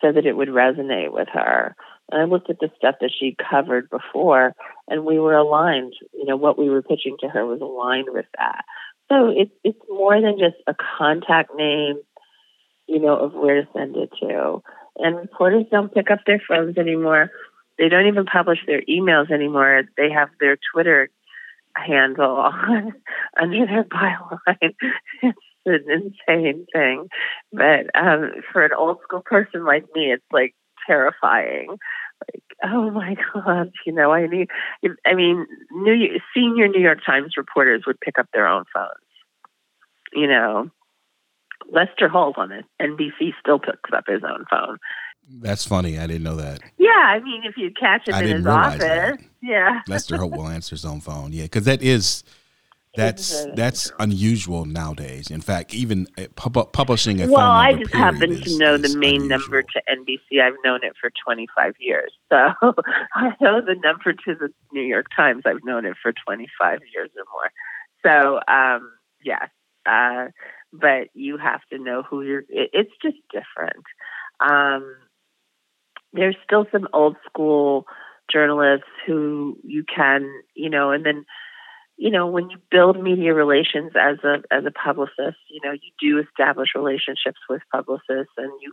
so 0.00 0.10
that 0.12 0.26
it 0.26 0.36
would 0.36 0.48
resonate 0.48 1.12
with 1.12 1.28
her. 1.32 1.76
And 2.10 2.20
I 2.20 2.24
looked 2.24 2.50
at 2.50 2.58
the 2.60 2.70
stuff 2.76 2.96
that 3.00 3.12
she 3.18 3.36
covered 3.50 3.88
before, 3.90 4.54
and 4.88 5.04
we 5.04 5.18
were 5.18 5.36
aligned. 5.36 5.94
You 6.12 6.26
know, 6.26 6.36
what 6.36 6.58
we 6.58 6.68
were 6.68 6.82
pitching 6.82 7.16
to 7.20 7.28
her 7.28 7.46
was 7.46 7.60
aligned 7.60 8.08
with 8.10 8.26
that. 8.38 8.64
So 9.08 9.28
it's 9.28 9.52
it's 9.62 9.78
more 9.88 10.20
than 10.20 10.38
just 10.38 10.56
a 10.66 10.74
contact 10.98 11.50
name, 11.54 11.96
you 12.86 12.98
know, 12.98 13.16
of 13.16 13.34
where 13.34 13.62
to 13.62 13.68
send 13.74 13.96
it 13.96 14.10
to. 14.20 14.62
And 14.98 15.16
reporters 15.16 15.64
don't 15.70 15.92
pick 15.92 16.10
up 16.10 16.20
their 16.26 16.40
phones 16.46 16.76
anymore. 16.76 17.30
They 17.78 17.88
don't 17.88 18.06
even 18.06 18.26
publish 18.26 18.58
their 18.66 18.82
emails 18.82 19.30
anymore. 19.30 19.84
They 19.96 20.10
have 20.10 20.28
their 20.38 20.58
Twitter 20.72 21.08
handle 21.74 22.50
under 23.40 23.66
their 23.66 23.84
byline. 23.84 24.74
It's 25.64 25.86
an 25.86 26.12
insane 26.28 26.66
thing. 26.72 27.08
But 27.52 27.86
um, 27.94 28.32
for 28.52 28.64
an 28.64 28.72
old 28.76 28.98
school 29.04 29.22
person 29.24 29.64
like 29.64 29.84
me, 29.94 30.12
it's 30.12 30.24
like 30.32 30.56
terrifying. 30.86 31.68
Like, 31.68 32.42
oh 32.64 32.90
my 32.90 33.16
God, 33.32 33.70
you 33.86 33.92
know, 33.92 34.12
I 34.12 34.26
need, 34.26 34.48
I 35.06 35.14
mean, 35.14 35.46
New 35.70 36.18
senior 36.34 36.68
New 36.68 36.80
York 36.80 36.98
Times 37.04 37.34
reporters 37.36 37.84
would 37.86 38.00
pick 38.00 38.18
up 38.18 38.26
their 38.32 38.46
own 38.46 38.64
phones. 38.74 38.90
You 40.12 40.26
know, 40.26 40.70
Lester 41.70 42.08
Holt 42.08 42.38
on 42.38 42.52
it, 42.52 42.64
NBC 42.80 43.32
still 43.40 43.58
picks 43.58 43.90
up 43.92 44.04
his 44.06 44.22
own 44.24 44.44
phone. 44.50 44.78
That's 45.28 45.64
funny. 45.64 45.98
I 45.98 46.06
didn't 46.06 46.24
know 46.24 46.36
that. 46.36 46.60
Yeah, 46.78 46.90
I 46.90 47.20
mean, 47.20 47.42
if 47.44 47.56
you 47.56 47.70
catch 47.78 48.08
him 48.08 48.14
I 48.14 48.22
in 48.22 48.36
his 48.38 48.46
office, 48.46 48.80
that. 48.80 49.20
yeah. 49.42 49.80
Lester 49.88 50.16
Holt 50.16 50.32
will 50.32 50.48
answer 50.48 50.74
his 50.74 50.84
own 50.84 51.00
phone. 51.00 51.32
Yeah, 51.32 51.44
because 51.44 51.64
that 51.64 51.82
is 51.82 52.24
that's 52.94 53.46
that's 53.54 53.90
unusual 53.98 54.66
nowadays. 54.66 55.30
In 55.30 55.40
fact, 55.40 55.74
even 55.74 56.06
pub- 56.36 56.72
publishing 56.72 57.22
a 57.22 57.26
well, 57.26 57.50
I 57.50 57.72
just 57.72 57.94
happen 57.94 58.32
is, 58.32 58.40
to 58.42 58.58
know 58.58 58.76
the 58.76 58.94
main 58.98 59.22
unusual. 59.22 59.38
number 59.38 59.62
to 59.62 59.82
NBC. 59.88 60.42
I've 60.42 60.54
known 60.64 60.80
it 60.82 60.92
for 61.00 61.10
25 61.24 61.74
years, 61.78 62.12
so 62.30 62.36
I 63.14 63.34
know 63.40 63.62
the 63.62 63.76
number 63.82 64.12
to 64.12 64.34
the 64.34 64.50
New 64.72 64.82
York 64.82 65.06
Times. 65.16 65.44
I've 65.46 65.64
known 65.64 65.86
it 65.86 65.96
for 66.02 66.12
25 66.26 66.80
years 66.92 67.10
or 67.16 67.24
more. 67.32 67.50
So, 68.04 68.40
um, 68.52 68.92
yes, 69.24 69.48
uh, 69.86 70.26
but 70.72 71.08
you 71.14 71.36
have 71.36 71.60
to 71.70 71.78
know 71.78 72.02
who 72.02 72.22
you're. 72.22 72.44
It, 72.48 72.70
it's 72.72 72.92
just 73.02 73.16
different. 73.30 73.84
Um, 74.40 74.96
there's 76.12 76.36
still 76.44 76.66
some 76.72 76.88
old 76.92 77.16
school 77.26 77.86
journalists 78.30 78.86
who 79.06 79.58
you 79.62 79.84
can, 79.84 80.30
you 80.54 80.70
know, 80.70 80.90
and 80.90 81.04
then, 81.04 81.24
you 81.96 82.10
know, 82.10 82.26
when 82.26 82.50
you 82.50 82.58
build 82.70 83.02
media 83.02 83.34
relations 83.34 83.92
as 83.98 84.18
a 84.24 84.42
as 84.50 84.64
a 84.66 84.70
publicist, 84.70 85.38
you 85.50 85.60
know, 85.64 85.72
you 85.72 85.90
do 86.00 86.18
establish 86.18 86.70
relationships 86.74 87.40
with 87.48 87.62
publicists, 87.70 88.34
and 88.36 88.50
you, 88.60 88.72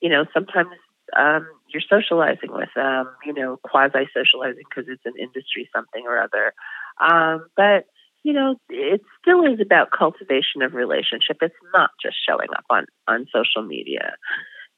you 0.00 0.08
know, 0.08 0.24
sometimes 0.32 0.70
um, 1.16 1.46
you're 1.68 1.82
socializing 1.88 2.52
with 2.52 2.70
them, 2.74 3.08
you 3.24 3.32
know, 3.32 3.58
quasi 3.62 4.08
socializing 4.14 4.64
because 4.68 4.88
it's 4.88 5.04
an 5.04 5.14
industry 5.18 5.68
something 5.74 6.04
or 6.06 6.18
other. 6.18 6.54
Um, 7.00 7.46
but 7.56 7.86
you 8.24 8.32
know, 8.32 8.56
it 8.70 9.02
still 9.20 9.44
is 9.44 9.60
about 9.60 9.90
cultivation 9.96 10.62
of 10.62 10.74
relationship. 10.74 11.36
It's 11.42 11.54
not 11.72 11.90
just 12.02 12.16
showing 12.26 12.48
up 12.56 12.64
on 12.70 12.86
on 13.06 13.26
social 13.32 13.62
media 13.62 14.16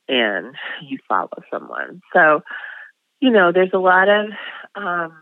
and 0.08 0.54
you 0.82 0.98
follow 1.08 1.42
someone. 1.50 2.00
So, 2.12 2.42
you 3.20 3.30
know, 3.30 3.52
there's 3.52 3.70
a 3.72 3.78
lot 3.78 4.08
of 4.08 4.26
um, 4.74 5.12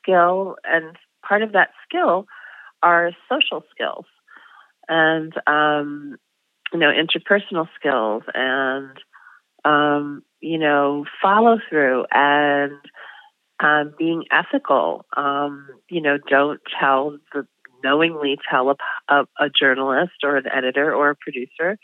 skill, 0.00 0.56
and 0.64 0.96
part 1.26 1.42
of 1.42 1.52
that 1.52 1.70
skill 1.86 2.26
are 2.82 3.10
social 3.28 3.62
skills 3.70 4.06
and, 4.88 5.32
um, 5.46 6.16
you 6.72 6.78
know, 6.78 6.90
interpersonal 6.90 7.68
skills 7.78 8.22
and, 8.34 8.96
um, 9.64 10.22
you 10.40 10.58
know, 10.58 11.04
follow 11.22 11.58
through 11.68 12.06
and 12.10 12.72
um, 13.62 13.94
being 13.98 14.24
ethical. 14.30 15.04
Um, 15.16 15.68
you 15.88 16.00
know, 16.00 16.18
don't 16.28 16.60
tell 16.80 17.16
the 17.32 17.46
knowingly 17.82 18.36
tell 18.50 18.70
a, 18.70 18.76
a, 19.08 19.20
a 19.38 19.50
journalist 19.50 20.12
or 20.22 20.36
an 20.36 20.44
editor 20.52 20.94
or 20.94 21.10
a 21.10 21.16
producer 21.16 21.78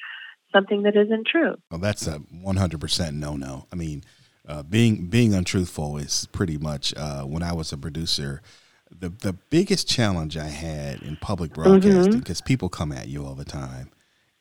something 0.53 0.83
that 0.83 0.97
isn't 0.97 1.27
true. 1.27 1.57
Well, 1.71 1.81
that's 1.81 2.07
a 2.07 2.19
100% 2.19 3.15
no-no. 3.15 3.67
I 3.73 3.77
mean, 3.77 4.05
uh, 4.49 4.63
being 4.63 5.07
being 5.07 5.35
untruthful 5.35 5.97
is 5.97 6.29
pretty 6.33 6.57
much 6.57 6.95
uh, 6.97 7.23
when 7.23 7.43
I 7.43 7.53
was 7.53 7.73
a 7.73 7.77
producer. 7.77 8.43
The 8.97 9.09
the 9.09 9.33
biggest 9.33 9.89
challenge 9.89 10.37
I 10.37 10.47
had 10.47 11.03
in 11.03 11.17
public 11.17 11.53
broadcasting 11.53 12.21
because 12.21 12.39
mm-hmm. 12.39 12.47
people 12.47 12.69
come 12.69 12.93
at 12.93 13.09
you 13.09 13.27
all 13.27 13.35
the 13.35 13.45
time, 13.45 13.91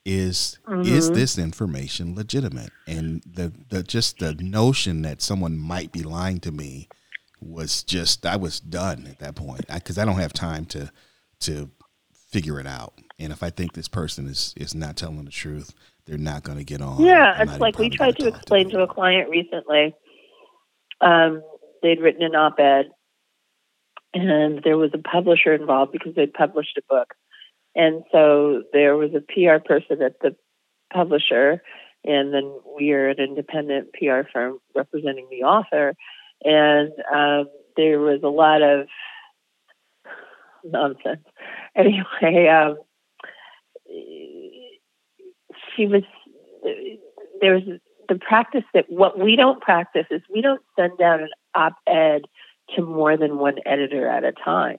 is 0.06 0.60
mm-hmm. 0.67 0.82
is 0.84 1.10
this 1.10 1.39
information 1.39 2.13
legitimate? 2.13 2.69
And 2.86 3.24
the 3.24 3.52
the 3.69 3.82
just 3.82 4.19
the 4.19 4.36
notion 4.36 5.02
that 5.02 5.24
someone 5.24 5.58
might 5.58 5.91
be 5.91 6.04
lying 6.04 6.39
to 6.41 6.52
me 6.52 6.88
was 7.41 7.84
just 7.84 8.26
I 8.26 8.38
was 8.38 8.60
done 8.60 9.08
at 9.08 9.19
that 9.19 9.36
point 9.36 9.67
because 9.67 9.98
I, 9.98 10.04
I, 10.04 10.06
don't 10.06 10.19
have 10.19 10.34
time 10.34 10.65
to 10.67 10.91
to 11.41 11.69
figure 12.13 12.60
it 12.60 12.67
out. 12.67 12.93
And 13.19 13.32
if 13.32 13.43
I 13.43 13.50
think 13.50 13.74
this 13.74 13.88
person 13.88 14.28
is 14.28 14.54
is 14.58 14.76
not 14.76 14.98
telling 14.98 15.24
the 15.24 15.32
truth, 15.32 15.74
they're 16.06 16.17
not 16.17 16.43
going 16.43 16.58
to 16.58 16.63
get 16.63 16.82
on. 16.82 17.02
Yeah, 17.02 17.41
it's 17.41 17.60
like 17.60 17.78
we 17.78 17.89
tried 17.89 18.17
to 18.17 18.28
explain 18.28 18.69
to, 18.69 18.78
to, 18.78 18.84
a 18.84 18.88
client 18.88 19.30
recently. 19.30 19.95
Um, 21.02 21.43
they'd 21.82 22.00
written 22.00 22.24
an 22.24 22.36
op-ed, 22.36 22.89
and 24.13 24.62
there 24.63 24.78
was 24.78 24.91
a 24.93 24.98
publisher 24.98 25.54
involved 25.54 25.91
because 25.91 26.15
they'd 26.15 26.34
published 26.34 26.78
a 26.78 26.82
book, 26.89 27.13
and 27.76 28.04
so 28.12 28.63
there 28.74 28.95
was 28.95 29.12
a 29.13 29.21
PR 29.21 29.63
person 29.65 30.02
at 30.02 30.19
the 30.21 30.36
publisher, 30.93 31.62
and 32.04 32.34
then 32.34 32.54
we 32.78 32.91
are 32.91 33.10
an 33.10 33.19
independent 33.19 33.93
PR 33.93 34.28
firm 34.32 34.60
representing 34.76 35.28
the 35.30 35.43
author 35.43 35.95
and 36.46 36.92
um, 37.14 37.50
there 37.76 38.00
was 38.00 38.22
a 38.24 38.28
lot 38.28 38.62
of 38.62 38.88
nonsense. 40.64 41.26
Anyway, 41.76 42.48
um, 42.48 42.78
she 45.76 45.88
was 45.88 46.04
there 47.42 47.56
was 47.56 47.64
the 48.08 48.16
practice 48.16 48.64
that 48.74 48.86
what 48.88 49.20
we 49.20 49.36
don't 49.36 49.62
practice 49.62 50.06
is 50.10 50.22
we 50.34 50.42
don't 50.42 50.62
send 50.80 51.02
out 51.02 51.22
an 51.22 51.30
op-ed 51.54 52.22
to 52.76 52.82
more 52.82 53.18
than 53.18 53.38
one 53.38 53.58
editor 53.66 54.08
at 54.08 54.24
a 54.24 54.32
time 54.32 54.78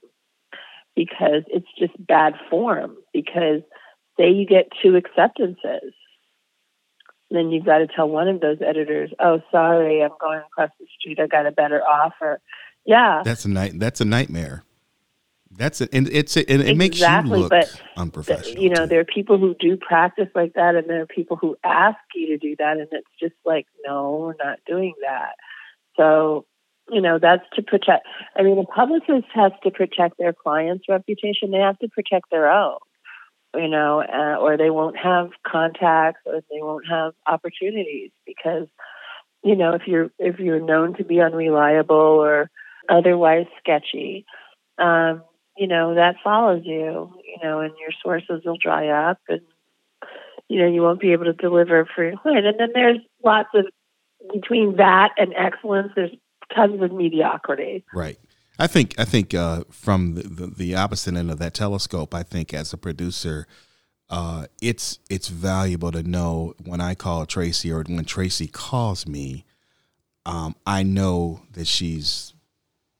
because 0.94 1.42
it's 1.48 1.66
just 1.78 1.92
bad 1.98 2.34
form 2.48 2.96
because 3.12 3.60
say 4.18 4.30
you 4.30 4.46
get 4.46 4.68
two 4.82 4.96
acceptances 4.96 5.92
then 7.30 7.50
you've 7.50 7.64
got 7.64 7.78
to 7.78 7.86
tell 7.86 8.08
one 8.08 8.28
of 8.28 8.40
those 8.40 8.58
editors, 8.60 9.10
"Oh, 9.18 9.40
sorry, 9.50 10.02
I'm 10.02 10.12
going 10.20 10.40
across 10.40 10.70
the 10.78 10.86
street. 10.98 11.18
I 11.18 11.26
got 11.26 11.46
a 11.46 11.52
better 11.52 11.82
offer." 11.82 12.40
Yeah, 12.84 13.22
that's 13.24 13.44
a 13.44 13.48
night. 13.48 13.78
That's 13.78 14.00
a 14.00 14.04
nightmare. 14.04 14.64
That's 15.58 15.80
it, 15.80 15.90
and 15.92 16.08
it's 16.10 16.36
it, 16.36 16.50
and 16.50 16.62
it 16.62 16.68
exactly, 16.68 16.76
makes 16.76 17.00
you 17.00 17.36
look 17.36 17.50
but 17.50 17.82
unprofessional. 17.96 18.62
you 18.62 18.68
know, 18.68 18.82
too. 18.82 18.86
there 18.86 19.00
are 19.00 19.04
people 19.04 19.38
who 19.38 19.54
do 19.58 19.76
practice 19.76 20.28
like 20.34 20.54
that, 20.54 20.74
and 20.74 20.88
there 20.88 21.02
are 21.02 21.06
people 21.06 21.36
who 21.36 21.56
ask 21.64 21.98
you 22.14 22.28
to 22.28 22.38
do 22.38 22.56
that, 22.58 22.76
and 22.76 22.88
it's 22.92 23.08
just 23.18 23.34
like, 23.44 23.66
no, 23.84 24.18
we're 24.18 24.44
not 24.44 24.58
doing 24.66 24.94
that. 25.02 25.36
So, 25.96 26.44
you 26.90 27.00
know, 27.00 27.18
that's 27.18 27.44
to 27.54 27.62
protect. 27.62 28.06
I 28.36 28.42
mean, 28.42 28.58
a 28.58 28.64
publicist 28.64 29.28
has 29.34 29.52
to 29.62 29.70
protect 29.70 30.18
their 30.18 30.32
client's 30.32 30.88
reputation. 30.88 31.50
They 31.50 31.58
have 31.58 31.78
to 31.78 31.88
protect 31.88 32.30
their 32.30 32.50
own 32.50 32.78
you 33.56 33.68
know, 33.68 34.02
uh, 34.02 34.36
or 34.40 34.56
they 34.56 34.70
won't 34.70 34.96
have 34.96 35.30
contacts 35.46 36.20
or 36.26 36.40
they 36.50 36.60
won't 36.60 36.86
have 36.88 37.12
opportunities 37.26 38.10
because, 38.24 38.66
you 39.42 39.56
know, 39.56 39.74
if 39.74 39.82
you're 39.86 40.10
if 40.18 40.38
you're 40.38 40.60
known 40.60 40.94
to 40.96 41.04
be 41.04 41.20
unreliable 41.20 41.96
or 41.96 42.50
otherwise 42.88 43.46
sketchy, 43.58 44.24
um, 44.78 45.22
you 45.56 45.66
know, 45.66 45.94
that 45.94 46.16
follows 46.22 46.62
you, 46.64 47.12
you 47.24 47.38
know, 47.42 47.60
and 47.60 47.72
your 47.80 47.90
sources 48.02 48.44
will 48.44 48.58
dry 48.58 48.88
up 48.88 49.18
and 49.28 49.40
you 50.48 50.60
know, 50.60 50.68
you 50.68 50.80
won't 50.80 51.00
be 51.00 51.12
able 51.12 51.24
to 51.24 51.32
deliver 51.32 51.86
for 51.94 52.04
your 52.04 52.16
client. 52.18 52.46
And 52.46 52.60
then 52.60 52.68
there's 52.72 52.98
lots 53.24 53.48
of 53.54 53.66
between 54.32 54.76
that 54.76 55.10
and 55.18 55.34
excellence, 55.36 55.92
there's 55.94 56.14
tons 56.54 56.80
of 56.82 56.92
mediocrity. 56.92 57.84
Right. 57.92 58.18
I 58.58 58.66
think 58.66 58.98
I 58.98 59.04
think 59.04 59.34
uh, 59.34 59.64
from 59.70 60.14
the, 60.14 60.22
the, 60.22 60.46
the, 60.46 60.74
opposite 60.76 61.14
end 61.14 61.30
of 61.30 61.38
that 61.38 61.54
telescope, 61.54 62.14
I 62.14 62.22
think 62.22 62.54
as 62.54 62.72
a 62.72 62.78
producer, 62.78 63.46
uh, 64.08 64.46
it's 64.62 64.98
it's 65.10 65.28
valuable 65.28 65.92
to 65.92 66.02
know 66.02 66.54
when 66.64 66.80
I 66.80 66.94
call 66.94 67.26
Tracy 67.26 67.70
or 67.70 67.82
when 67.82 68.04
Tracy 68.04 68.46
calls 68.46 69.06
me, 69.06 69.44
um, 70.24 70.56
I 70.66 70.82
know 70.82 71.42
that 71.52 71.66
she's 71.66 72.32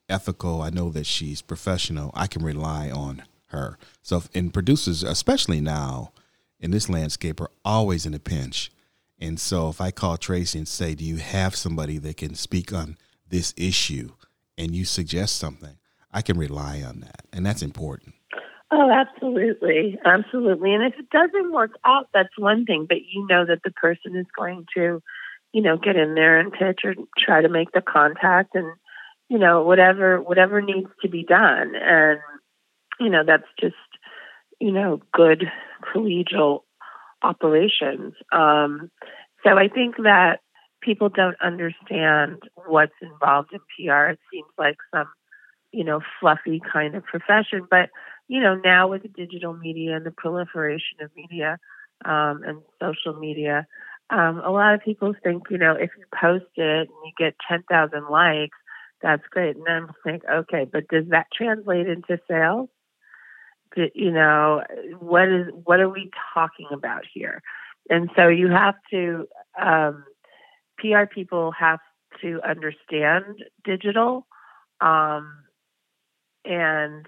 ethical. 0.09 0.61
I 0.61 0.71
know 0.71 0.90
that 0.90 1.07
she's 1.07 1.40
professional. 1.40 2.11
I 2.14 2.27
can 2.27 2.45
rely 2.45 2.90
on 2.90 3.23
her. 3.49 3.79
So, 4.03 4.23
and 4.35 4.53
producers, 4.53 5.03
especially 5.03 5.61
now 5.61 6.12
in 6.61 6.71
this 6.71 6.88
landscape, 6.88 7.40
are 7.40 7.51
always 7.64 8.05
in 8.05 8.14
a 8.14 8.19
pinch. 8.19 8.71
And 9.19 9.40
so, 9.40 9.71
if 9.71 9.81
I 9.81 9.90
call 9.90 10.19
Tracy 10.19 10.59
and 10.59 10.69
say, 10.69 10.95
"Do 10.95 11.05
you 11.05 11.16
have 11.16 11.57
somebody 11.57 11.97
that 11.99 12.19
can 12.19 12.35
speak 12.35 12.75
on 12.75 12.99
this 13.27 13.55
issue?" 13.57 14.11
And 14.59 14.75
you 14.75 14.85
suggest 14.85 15.37
something, 15.37 15.77
I 16.12 16.23
can 16.23 16.38
rely 16.38 16.83
on 16.83 17.01
that. 17.01 17.27
And 17.33 17.45
that's 17.45 17.62
important. 17.62 18.14
Oh, 18.71 18.90
absolutely. 18.90 19.99
Absolutely. 20.05 20.75
And 20.75 20.83
if 20.83 20.99
it 20.99 21.11
doesn't 21.11 21.53
work 21.53 21.73
out, 21.85 22.09
that's 22.12 22.37
one 22.37 22.64
thing, 22.64 22.87
but 22.88 22.99
you 23.12 23.27
know 23.29 23.45
that 23.47 23.61
the 23.64 23.71
person 23.71 24.16
is 24.16 24.27
going 24.37 24.66
to, 24.75 25.03
you 25.53 25.62
know, 25.62 25.77
get 25.77 25.97
in 25.97 26.14
there 26.14 26.38
and 26.40 26.53
pitch 26.53 26.81
or 26.85 26.95
try 27.19 27.42
to 27.42 27.49
make 27.49 27.73
the 27.73 27.81
contact 27.81 28.55
and, 28.55 28.73
you 29.29 29.38
know, 29.38 29.62
whatever 29.62 30.21
whatever 30.21 30.61
needs 30.61 30.88
to 31.03 31.09
be 31.09 31.23
done. 31.23 31.75
And, 31.77 32.19
you 32.99 33.09
know, 33.09 33.23
that's 33.25 33.47
just, 33.61 33.75
you 34.61 34.73
know, 34.73 35.01
good 35.12 35.45
collegial 35.95 36.61
operations. 37.23 38.14
Um, 38.33 38.90
so 39.45 39.57
I 39.57 39.69
think 39.69 39.97
that 39.99 40.40
people 40.87 41.09
don't 41.09 41.37
understand 41.42 42.38
what's 42.66 42.94
involved 43.03 43.53
in 43.53 43.59
PR. 43.59 44.11
It 44.12 44.20
seems 44.33 44.49
like 44.57 44.77
some, 44.94 45.09
you 45.72 45.85
know, 45.85 46.01
fluffy 46.20 46.62
kind 46.72 46.94
of 46.94 47.05
profession. 47.05 47.66
But, 47.68 47.90
you 48.29 48.40
know, 48.40 48.55
now 48.55 48.88
with 48.88 49.03
the 49.03 49.09
digital 49.09 49.53
media 49.53 49.96
and 49.96 50.07
the 50.07 50.12
proliferation 50.12 50.99
of 51.03 51.11
media 51.16 51.59
um, 52.05 52.42
and 52.46 52.62
social 52.81 53.18
media, 53.18 53.66
um, 54.11 54.40
a 54.44 54.51
lot 54.51 54.75
of 54.75 54.81
people 54.83 55.14
think, 55.25 55.44
you 55.51 55.59
know, 55.59 55.72
if 55.72 55.90
you 55.99 56.05
post 56.18 56.46
it 56.55 56.88
and 56.88 56.99
you 57.05 57.12
get 57.18 57.35
10,000 57.49 58.07
likes, 58.09 58.57
that's 59.03 59.27
great. 59.31 59.57
And 59.57 59.66
then 59.66 59.88
think, 60.05 60.22
okay, 60.31 60.66
but 60.70 60.88
does 60.88 61.07
that 61.11 61.27
translate 61.37 61.88
into 61.88 62.18
sales? 62.31 62.68
You 63.94 64.11
know, 64.11 64.62
what 65.01 65.29
is 65.29 65.49
what 65.64 65.81
are 65.81 65.90
we 65.90 66.11
talking 66.33 66.68
about 66.72 67.03
here? 67.12 67.42
And 67.90 68.11
so 68.16 68.29
you 68.29 68.49
have 68.49 68.75
to 68.90 69.27
um, 69.61 70.05
PR 70.79 71.05
people 71.12 71.53
have 71.53 71.81
to 72.23 72.41
understand 72.49 73.45
digital, 73.65 74.27
um, 74.81 75.45
and 76.45 77.07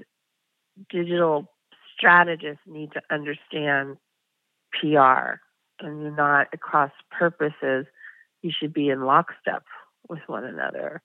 digital 0.90 1.48
strategists 1.96 2.62
need 2.66 2.92
to 2.92 3.00
understand 3.10 3.96
PR, 4.72 5.40
and 5.80 6.02
you're 6.02 6.16
not 6.16 6.48
across 6.52 6.90
purposes. 7.10 7.86
You 8.42 8.50
should 8.58 8.72
be 8.72 8.88
in 8.88 9.02
lockstep 9.02 9.64
with 10.08 10.20
one 10.26 10.44
another. 10.44 11.02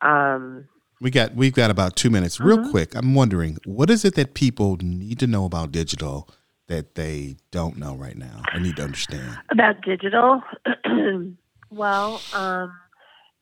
Um, 0.00 0.68
we 1.00 1.10
got 1.10 1.34
we've 1.34 1.54
got 1.54 1.70
about 1.70 1.96
two 1.96 2.10
minutes. 2.10 2.40
Real 2.40 2.58
mm-hmm. 2.58 2.70
quick, 2.70 2.94
I'm 2.94 3.14
wondering 3.14 3.58
what 3.64 3.90
is 3.90 4.04
it 4.04 4.14
that 4.14 4.34
people 4.34 4.78
need 4.80 5.18
to 5.20 5.26
know 5.26 5.44
about 5.44 5.72
digital 5.72 6.28
that 6.68 6.94
they 6.94 7.36
don't 7.50 7.76
know 7.76 7.94
right 7.96 8.16
now 8.16 8.40
I 8.52 8.58
need 8.58 8.76
to 8.76 8.84
understand 8.84 9.38
about 9.50 9.82
digital. 9.82 10.42
Well, 11.72 12.20
um, 12.34 12.70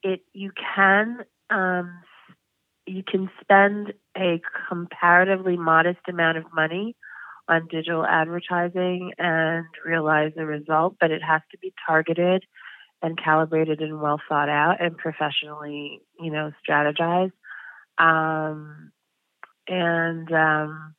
it 0.04 0.20
you 0.32 0.52
can 0.76 1.24
um, 1.50 1.98
you 2.86 3.02
can 3.02 3.28
spend 3.40 3.92
a 4.16 4.40
comparatively 4.68 5.56
modest 5.56 5.98
amount 6.08 6.38
of 6.38 6.44
money 6.54 6.94
on 7.48 7.66
digital 7.68 8.06
advertising 8.06 9.14
and 9.18 9.66
realize 9.84 10.30
the 10.36 10.46
result, 10.46 10.94
but 11.00 11.10
it 11.10 11.22
has 11.24 11.42
to 11.50 11.58
be 11.58 11.74
targeted 11.84 12.44
and 13.02 13.20
calibrated 13.20 13.80
and 13.80 14.00
well 14.00 14.20
thought 14.28 14.48
out 14.48 14.80
and 14.80 14.96
professionally, 14.96 16.00
you 16.20 16.30
know, 16.30 16.52
strategized. 16.64 17.32
Um, 17.98 18.92
and 19.66 20.30
um, 20.32 20.94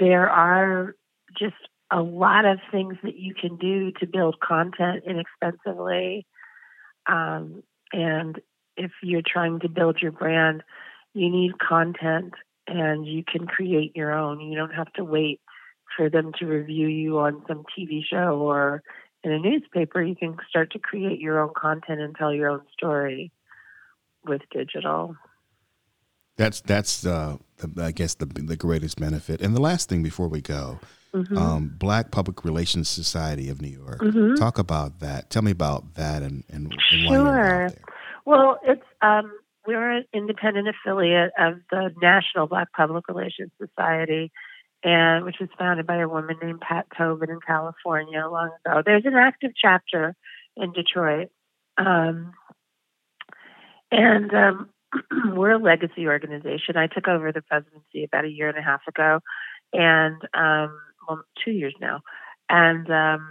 there 0.00 0.30
are 0.30 0.94
just 1.38 1.56
a 1.90 2.00
lot 2.00 2.46
of 2.46 2.58
things 2.70 2.96
that 3.02 3.18
you 3.18 3.34
can 3.34 3.58
do 3.58 3.92
to 4.00 4.06
build 4.06 4.40
content 4.40 5.04
inexpensively 5.06 6.26
um, 7.08 7.62
and 7.92 8.40
if 8.76 8.92
you're 9.02 9.22
trying 9.26 9.60
to 9.60 9.68
build 9.68 9.98
your 10.00 10.12
brand, 10.12 10.62
you 11.14 11.30
need 11.30 11.58
content 11.58 12.34
and 12.66 13.06
you 13.06 13.24
can 13.24 13.46
create 13.46 13.96
your 13.96 14.12
own. 14.12 14.40
You 14.40 14.56
don't 14.56 14.74
have 14.74 14.92
to 14.94 15.04
wait 15.04 15.40
for 15.96 16.10
them 16.10 16.32
to 16.38 16.46
review 16.46 16.86
you 16.86 17.18
on 17.18 17.42
some 17.48 17.64
TV 17.76 18.02
show 18.08 18.38
or 18.38 18.82
in 19.24 19.32
a 19.32 19.38
newspaper. 19.38 20.02
You 20.02 20.14
can 20.14 20.36
start 20.48 20.72
to 20.72 20.78
create 20.78 21.18
your 21.18 21.40
own 21.40 21.52
content 21.56 22.00
and 22.00 22.14
tell 22.14 22.32
your 22.32 22.50
own 22.50 22.62
story 22.72 23.32
with 24.24 24.42
digital. 24.52 25.16
That's 26.36 26.60
that's 26.60 27.04
uh, 27.04 27.38
I 27.80 27.90
guess 27.90 28.14
the 28.14 28.26
the 28.26 28.56
greatest 28.56 29.00
benefit. 29.00 29.40
And 29.40 29.56
the 29.56 29.60
last 29.60 29.88
thing 29.88 30.04
before 30.04 30.28
we 30.28 30.40
go, 30.40 30.78
mm-hmm. 31.14 31.36
um, 31.36 31.74
Black 31.78 32.10
Public 32.10 32.44
Relations 32.44 32.88
Society 32.88 33.48
of 33.48 33.60
New 33.60 33.68
York. 33.68 34.00
Mm-hmm. 34.00 34.34
Talk 34.34 34.58
about 34.58 35.00
that. 35.00 35.30
Tell 35.30 35.42
me 35.42 35.50
about 35.50 35.94
that 35.94 36.22
and 36.22 36.44
and, 36.48 36.72
and 36.72 37.08
sure. 37.08 37.70
Well, 38.24 38.58
it's 38.62 38.82
um, 39.00 39.32
we're 39.66 39.98
an 39.98 40.04
independent 40.12 40.68
affiliate 40.68 41.30
of 41.38 41.60
the 41.70 41.94
National 42.00 42.46
Black 42.46 42.72
Public 42.72 43.08
Relations 43.08 43.50
Society, 43.60 44.32
and 44.82 45.24
which 45.24 45.36
was 45.40 45.48
founded 45.58 45.86
by 45.86 45.96
a 45.96 46.08
woman 46.08 46.36
named 46.42 46.60
Pat 46.60 46.86
Tobin 46.96 47.30
in 47.30 47.40
California 47.46 48.26
long 48.26 48.50
ago. 48.64 48.82
There's 48.84 49.04
an 49.04 49.14
active 49.14 49.52
chapter 49.60 50.14
in 50.56 50.72
Detroit, 50.72 51.28
um, 51.76 52.32
and 53.90 54.32
um, 54.34 54.70
we're 55.36 55.52
a 55.52 55.58
legacy 55.58 56.06
organization. 56.06 56.76
I 56.76 56.86
took 56.86 57.08
over 57.08 57.32
the 57.32 57.42
presidency 57.42 58.04
about 58.04 58.24
a 58.24 58.30
year 58.30 58.48
and 58.48 58.58
a 58.58 58.62
half 58.62 58.80
ago, 58.88 59.20
and 59.72 60.20
um, 60.34 60.78
well, 61.08 61.24
two 61.44 61.52
years 61.52 61.74
now, 61.80 62.00
and 62.48 62.90
um, 62.90 63.28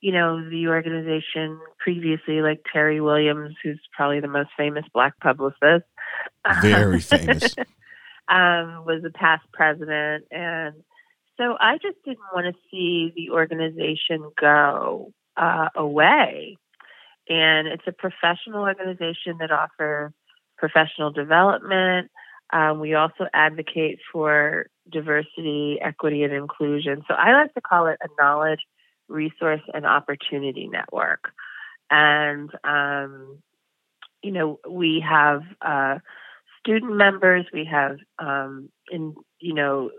you 0.00 0.12
know 0.12 0.48
the 0.48 0.68
organization 0.68 1.58
previously, 1.78 2.42
like 2.42 2.62
Terrie 2.74 3.02
Williams, 3.02 3.56
who's 3.62 3.80
probably 3.96 4.20
the 4.20 4.28
most 4.28 4.50
famous 4.56 4.84
black 4.92 5.18
publicist, 5.20 5.84
very 6.62 7.00
famous. 7.00 7.54
um, 8.28 8.84
was 8.84 9.02
a 9.04 9.10
past 9.10 9.44
president. 9.52 10.24
And 10.30 10.74
so 11.36 11.56
I 11.58 11.78
just 11.78 11.96
didn't 12.04 12.18
want 12.34 12.54
to 12.54 12.60
see 12.70 13.12
the 13.16 13.30
organization 13.30 14.30
go 14.40 15.12
uh, 15.36 15.68
away. 15.74 16.58
And 17.28 17.68
it's 17.68 17.86
a 17.86 17.92
professional 17.92 18.62
organization 18.62 19.38
that 19.40 19.50
offers 19.50 20.12
professional 20.56 21.10
development. 21.10 22.10
Um, 22.52 22.80
we 22.80 22.94
also 22.94 23.26
advocate 23.34 23.98
for 24.12 24.66
diversity, 24.90 25.78
equity, 25.80 26.22
and 26.24 26.32
inclusion. 26.32 27.02
So 27.06 27.14
I 27.14 27.32
like 27.32 27.52
to 27.54 27.60
call 27.60 27.86
it 27.86 27.98
a 28.02 28.08
knowledge, 28.20 28.60
resource, 29.08 29.60
and 29.74 29.84
opportunity 29.84 30.68
network. 30.68 31.30
And, 31.90 32.50
um, 32.64 33.38
you 34.22 34.32
know, 34.32 34.60
we 34.68 35.04
have 35.06 35.42
uh, 35.62 35.98
student 36.58 36.96
members. 36.96 37.46
We 37.52 37.66
have, 37.66 37.98
um, 38.18 38.70
in 38.90 39.14
you 39.40 39.54
know, 39.54 39.90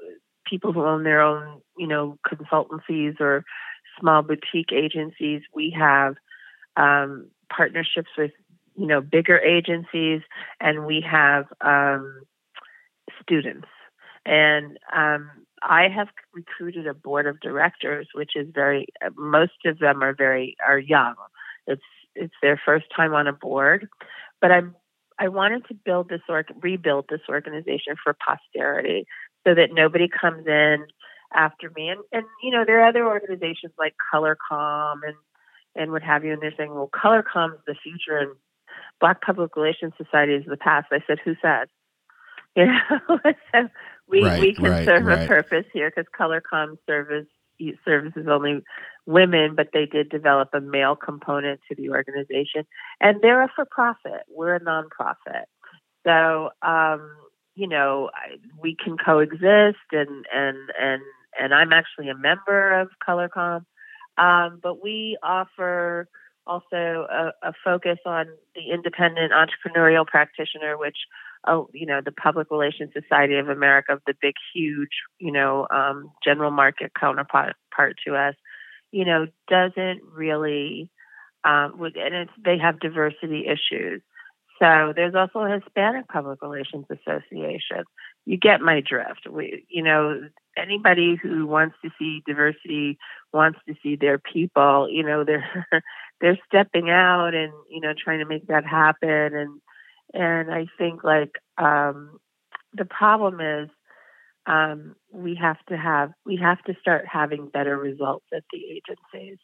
people 0.45 0.73
who 0.73 0.85
own 0.85 1.03
their 1.03 1.21
own, 1.21 1.62
you 1.77 1.88
know, 1.88 2.17
consultancies 2.27 3.19
or 3.19 3.43
small 3.99 4.21
boutique 4.21 4.71
agencies. 4.73 5.41
We 5.53 5.75
have 5.77 6.15
um, 6.77 7.27
partnerships 7.55 8.09
with, 8.17 8.31
you 8.75 8.88
know, 8.88 9.01
bigger 9.01 9.38
agencies, 9.38 10.21
and 10.59 10.85
we 10.85 11.03
have 11.09 11.45
um, 11.62 12.21
students. 13.30 13.68
And 14.26 14.78
um, 14.96 15.30
I 15.62 15.88
have 15.88 16.08
recruited 16.34 16.88
a 16.88 16.94
board 16.94 17.28
of 17.28 17.39
directors, 17.39 18.08
which 18.13 18.32
is 18.36 18.48
very. 18.54 18.88
Most 19.15 19.65
of 19.65 19.80
them 19.80 20.04
are 20.04 20.13
very 20.13 20.58
are 20.65 20.80
young. 20.80 21.15
It's 21.68 21.82
it's 22.15 22.34
their 22.42 22.60
first 22.65 22.86
time 22.96 23.13
on 23.13 23.28
a 23.28 23.34
board, 23.34 23.88
but 24.42 24.52
I'm 24.52 24.76
I 25.20 25.28
wanted 25.28 25.65
to 25.68 25.74
build 25.74 26.10
this 26.10 26.22
or 26.30 26.46
rebuild 26.62 27.06
this 27.10 27.22
organization 27.30 27.96
for 28.02 28.15
posterity 28.26 29.06
so 29.46 29.54
that 29.54 29.74
nobody 29.74 30.08
comes 30.08 30.48
in 30.48 30.86
after 31.34 31.72
me. 31.76 31.89
And, 31.89 32.00
and 32.12 32.26
you 32.42 32.52
know, 32.52 32.63
there 32.65 32.82
are 32.82 32.88
other 32.88 33.06
organizations 33.06 33.74
like 33.78 33.96
ColorComm 34.13 35.00
and, 35.06 35.15
and 35.76 35.92
what 35.92 36.04
have 36.04 36.24
you, 36.24 36.34
and 36.34 36.42
they're 36.42 36.54
saying, 36.58 36.74
well, 36.74 36.89
ColorComm 36.94 37.54
is 37.54 37.60
the 37.68 37.76
future 37.84 38.18
and 38.18 38.32
Black 39.00 39.22
Public 39.22 39.56
Relations 39.56 39.94
Society 39.98 40.34
is 40.34 40.46
the 40.46 40.58
past. 40.58 40.88
I 40.92 41.00
said, 41.08 41.20
who 41.24 41.36
said? 41.42 41.68
You 42.60 42.65
know, 42.65 43.19
so 43.54 43.69
we, 44.08 44.24
right, 44.24 44.41
we 44.41 44.54
can 44.54 44.65
right, 44.65 44.86
serve 44.86 45.06
right. 45.06 45.24
a 45.24 45.28
purpose 45.28 45.65
here 45.72 45.91
because 45.95 46.10
ColorComm 46.19 46.78
service 46.88 47.28
services 47.86 48.26
only 48.30 48.62
women, 49.06 49.54
but 49.56 49.69
they 49.74 49.86
did 49.86 50.10
develop 50.10 50.50
a 50.54 50.62
male 50.62 50.95
component 50.95 51.60
to 51.67 51.76
the 51.76 51.89
organization. 51.89 52.65
And 53.02 53.22
they're 53.22 53.43
a 53.43 53.50
for 53.54 53.65
profit. 53.65 54.22
We're 54.30 54.56
a 54.56 54.60
nonprofit. 54.60 55.45
So, 56.06 56.50
um, 56.62 57.12
you 57.56 57.67
know, 57.67 58.10
I, 58.13 58.38
we 58.62 58.76
can 58.82 58.98
coexist 58.98 59.78
and, 59.91 60.26
and, 60.34 60.58
and, 60.80 61.02
and 61.39 61.54
I'm 61.54 61.74
actually 61.74 62.10
a 62.10 62.15
member 62.15 62.80
of 62.80 62.89
ColorComm, 63.08 63.65
Um, 64.17 64.60
but 64.62 64.82
we 64.82 65.17
offer 65.22 66.08
also 66.48 67.06
a, 67.12 67.32
a, 67.43 67.54
focus 67.63 68.00
on 68.06 68.28
the 68.56 68.74
independent 68.74 69.32
entrepreneurial 69.32 70.06
practitioner, 70.06 70.78
which, 70.78 70.98
uh, 71.47 71.63
you 71.73 71.86
know, 71.86 72.02
the 72.04 72.12
Public 72.12 72.52
Relations 72.52 72.91
Society 72.93 73.38
of 73.38 73.49
America, 73.49 73.99
the 74.06 74.13
big, 74.21 74.36
huge, 74.54 74.89
you 75.19 75.32
know, 75.32 75.67
um, 75.73 76.12
general 76.23 76.52
market 76.52 76.91
counterpart 76.99 77.56
part 77.75 77.95
to 78.06 78.15
us, 78.15 78.36
you 78.91 79.06
know, 79.06 79.28
doesn't 79.47 80.02
really, 80.12 80.89
um, 81.43 81.80
and 81.82 82.15
it's, 82.15 82.32
they 82.43 82.58
have 82.58 82.80
diversity 82.80 83.45
issues. 83.47 84.02
So 84.60 84.91
there's 84.93 85.15
also 85.15 85.39
a 85.39 85.60
Hispanic 85.60 86.10
Public 86.10 86.41
Relations 86.41 86.86
Association. 86.89 87.86
You 88.25 88.38
get 88.38 88.60
my 88.60 88.82
drift. 88.82 89.28
We, 89.30 89.65
you 89.69 89.82
know, 89.82 90.21
anybody 90.58 91.15
who 91.15 91.47
wants 91.47 91.75
to 91.84 91.89
see 91.97 92.21
diversity 92.28 92.97
wants 93.34 93.60
to 93.67 93.75
see 93.82 93.95
their 93.95 94.19
people. 94.19 94.89
You 94.91 95.04
know, 95.04 95.23
they're 95.23 95.65
they're 96.21 96.38
stepping 96.45 96.89
out 96.89 97.34
and 97.34 97.54
you 97.69 97.80
know 97.80 97.93
trying 97.97 98.19
to 98.19 98.25
make 98.25 98.47
that 98.47 98.65
happen. 98.65 99.34
And 99.34 99.62
and 100.13 100.52
I 100.52 100.65
think 100.78 101.04
like 101.04 101.34
um, 101.58 102.19
the 102.74 102.86
problem 102.86 103.39
is 103.41 103.69
um, 104.45 104.95
we 105.12 105.36
have 105.36 105.58
to 105.67 105.78
have 105.78 106.12
we 106.26 106.38
have 106.38 106.62
to 106.63 106.76
start 106.82 107.06
having 107.12 107.50
better 107.50 107.78
results 107.78 108.26
at 108.34 108.43
the 108.52 108.60
agencies. 108.60 109.38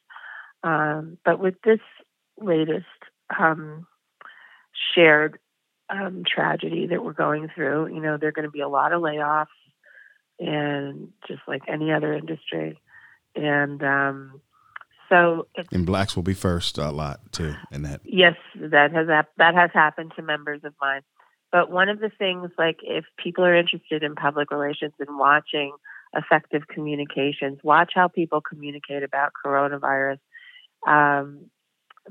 Um, 0.63 1.17
but 1.23 1.39
with 1.39 1.56
this 1.63 1.80
latest 2.39 2.86
um, 3.38 3.86
shared 4.93 5.38
um, 5.89 6.23
tragedy 6.25 6.88
that 6.88 7.04
we're 7.04 7.13
going 7.13 7.49
through, 7.54 7.93
you 7.93 8.01
know, 8.01 8.17
there 8.17 8.30
are 8.30 8.34
going 8.34 8.47
to 8.47 8.51
be 8.51 8.62
a 8.62 8.67
lot 8.67 8.93
of 8.93 9.01
layoffs, 9.01 9.45
and 10.39 11.10
just 11.28 11.41
like 11.47 11.62
any 11.67 11.91
other 11.91 12.13
industry, 12.13 12.80
and 13.36 13.84
um, 13.84 14.41
so 15.09 15.47
and 15.71 15.85
blacks 15.85 16.15
will 16.15 16.23
be 16.23 16.33
first 16.33 16.77
a 16.77 16.91
lot 16.91 17.19
too 17.31 17.53
in 17.71 17.83
that. 17.83 18.01
Yes, 18.03 18.35
that 18.55 18.91
has 18.91 19.07
that 19.37 19.55
has 19.55 19.71
happened 19.73 20.13
to 20.15 20.21
members 20.21 20.61
of 20.63 20.73
mine. 20.81 21.01
But 21.51 21.71
one 21.71 21.89
of 21.89 21.99
the 21.99 22.09
things, 22.09 22.51
like 22.57 22.79
if 22.81 23.05
people 23.21 23.45
are 23.45 23.55
interested 23.55 24.03
in 24.03 24.15
public 24.15 24.51
relations 24.51 24.93
and 24.99 25.17
watching 25.17 25.73
effective 26.13 26.67
communications, 26.67 27.59
watch 27.63 27.91
how 27.95 28.07
people 28.07 28.41
communicate 28.41 29.03
about 29.03 29.31
coronavirus. 29.45 30.19
Um, 30.87 31.49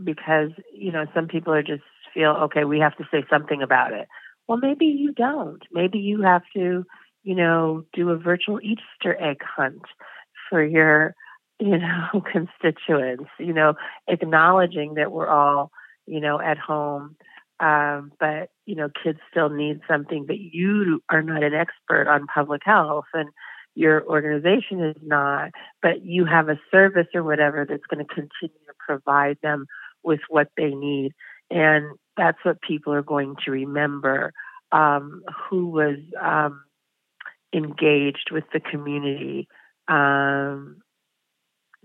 because, 0.02 0.50
you 0.72 0.90
know, 0.90 1.06
some 1.14 1.28
people 1.28 1.52
are 1.52 1.62
just 1.62 1.82
feel, 2.12 2.30
okay, 2.30 2.64
we 2.64 2.80
have 2.80 2.96
to 2.96 3.04
say 3.10 3.24
something 3.30 3.62
about 3.62 3.92
it. 3.92 4.08
Well, 4.48 4.58
maybe 4.58 4.86
you 4.86 5.12
don't. 5.12 5.62
Maybe 5.72 5.98
you 5.98 6.22
have 6.22 6.42
to, 6.54 6.84
you 7.22 7.34
know, 7.34 7.84
do 7.92 8.10
a 8.10 8.16
virtual 8.16 8.60
Easter 8.60 9.16
egg 9.20 9.38
hunt 9.42 9.82
for 10.50 10.64
your, 10.64 11.14
you 11.58 11.78
know, 11.78 12.22
constituents, 12.32 13.30
you 13.38 13.52
know, 13.52 13.74
acknowledging 14.08 14.94
that 14.94 15.12
we're 15.12 15.28
all, 15.28 15.70
you 16.06 16.20
know, 16.20 16.40
at 16.40 16.58
home 16.58 17.16
um, 17.60 18.12
but 18.18 18.50
you 18.66 18.74
know, 18.74 18.88
kids 19.02 19.18
still 19.30 19.48
need 19.48 19.80
something. 19.88 20.26
But 20.26 20.38
you 20.38 21.02
are 21.08 21.22
not 21.22 21.42
an 21.42 21.54
expert 21.54 22.08
on 22.08 22.26
public 22.26 22.62
health, 22.64 23.06
and 23.14 23.28
your 23.74 24.04
organization 24.06 24.82
is 24.82 24.96
not. 25.02 25.50
But 25.80 26.04
you 26.04 26.24
have 26.24 26.48
a 26.48 26.60
service 26.70 27.06
or 27.14 27.22
whatever 27.22 27.64
that's 27.68 27.86
going 27.88 28.04
to 28.04 28.14
continue 28.14 28.58
to 28.66 28.74
provide 28.78 29.38
them 29.42 29.66
with 30.02 30.20
what 30.28 30.48
they 30.56 30.70
need, 30.74 31.12
and 31.50 31.96
that's 32.16 32.38
what 32.42 32.60
people 32.60 32.92
are 32.92 33.02
going 33.02 33.36
to 33.44 33.50
remember. 33.50 34.32
Um, 34.72 35.22
who 35.48 35.68
was 35.68 35.98
um, 36.20 36.64
engaged 37.52 38.30
with 38.32 38.42
the 38.52 38.58
community 38.58 39.46
um, 39.86 40.78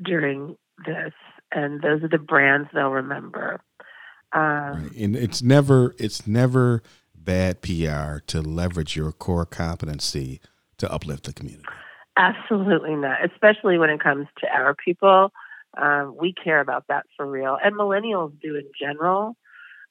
during 0.03 0.55
this, 0.85 1.13
and 1.51 1.81
those 1.81 2.03
are 2.03 2.09
the 2.09 2.17
brands 2.17 2.69
they'll 2.73 2.89
remember. 2.89 3.61
Um, 4.33 4.83
right. 4.83 4.91
And 4.95 5.15
it's 5.15 5.41
never 5.41 5.95
it's 5.97 6.27
never 6.27 6.83
bad 7.15 7.61
PR 7.61 8.19
to 8.27 8.41
leverage 8.41 8.95
your 8.95 9.11
core 9.11 9.45
competency 9.45 10.39
to 10.77 10.91
uplift 10.91 11.25
the 11.25 11.33
community. 11.33 11.65
Absolutely 12.17 12.95
not, 12.95 13.23
especially 13.25 13.77
when 13.77 13.89
it 13.89 14.01
comes 14.01 14.27
to 14.39 14.47
our 14.47 14.75
people. 14.75 15.31
Um, 15.77 16.15
we 16.19 16.33
care 16.33 16.59
about 16.59 16.85
that 16.89 17.05
for 17.15 17.25
real, 17.25 17.57
and 17.63 17.75
millennials 17.75 18.33
do 18.41 18.55
in 18.55 18.65
general, 18.79 19.35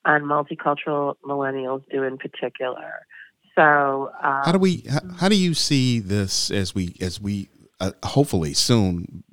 and 0.04 0.24
multicultural 0.24 1.14
millennials 1.24 1.82
do 1.90 2.02
in 2.02 2.18
particular. 2.18 3.06
So, 3.54 4.10
um, 4.22 4.42
how 4.44 4.52
do 4.52 4.58
we? 4.58 4.84
How, 4.88 5.00
how, 5.18 5.28
do 5.28 5.36
you 5.36 5.54
see 5.54 6.00
this 6.00 6.50
as 6.50 6.74
we 6.74 6.94
as 7.00 7.20
we 7.20 7.48
uh, 7.80 7.92
hopefully 8.04 8.54
soon 8.54 9.24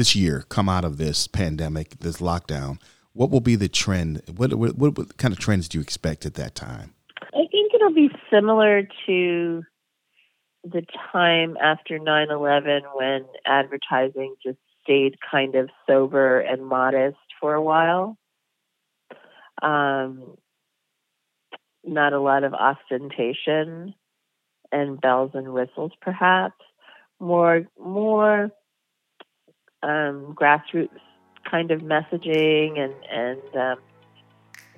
this 0.00 0.16
year 0.16 0.44
come 0.48 0.68
out 0.68 0.84
of 0.84 0.96
this 0.96 1.26
pandemic, 1.28 1.98
this 2.00 2.16
lockdown? 2.16 2.78
what 3.12 3.30
will 3.30 3.40
be 3.40 3.56
the 3.56 3.68
trend? 3.68 4.22
What, 4.36 4.54
what, 4.54 4.76
what 4.76 5.16
kind 5.16 5.32
of 5.32 5.38
trends 5.38 5.68
do 5.68 5.78
you 5.78 5.82
expect 5.82 6.26
at 6.26 6.34
that 6.34 6.54
time? 6.54 6.94
I 7.22 7.46
think 7.50 7.72
it'll 7.74 7.94
be 7.94 8.10
similar 8.30 8.82
to 9.06 9.62
the 10.64 10.82
time 11.12 11.56
after 11.62 11.98
9 11.98 12.30
11 12.30 12.82
when 12.94 13.24
advertising 13.46 14.36
just 14.42 14.58
stayed 14.82 15.16
kind 15.28 15.54
of 15.54 15.70
sober 15.86 16.40
and 16.40 16.66
modest 16.66 17.16
for 17.40 17.54
a 17.54 17.62
while. 17.62 18.16
Um, 19.62 20.36
not 21.84 22.12
a 22.12 22.20
lot 22.20 22.44
of 22.44 22.54
ostentation 22.54 23.94
and 24.70 25.00
bells 25.00 25.32
and 25.34 25.52
whistles, 25.52 25.92
perhaps. 26.00 26.62
more 27.18 27.64
more 27.78 28.50
um, 29.82 30.34
grassroots 30.34 30.88
kind 31.50 31.70
of 31.70 31.80
messaging 31.80 32.78
and 32.78 32.94
and 33.10 33.56
um, 33.56 33.78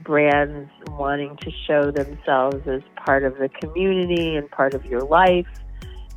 brands 0.02 0.70
wanting 0.88 1.36
to 1.38 1.50
show 1.66 1.90
themselves 1.90 2.66
as 2.66 2.82
part 2.96 3.24
of 3.24 3.36
the 3.38 3.48
community 3.48 4.36
and 4.36 4.50
part 4.50 4.74
of 4.74 4.84
your 4.86 5.02
life 5.02 5.46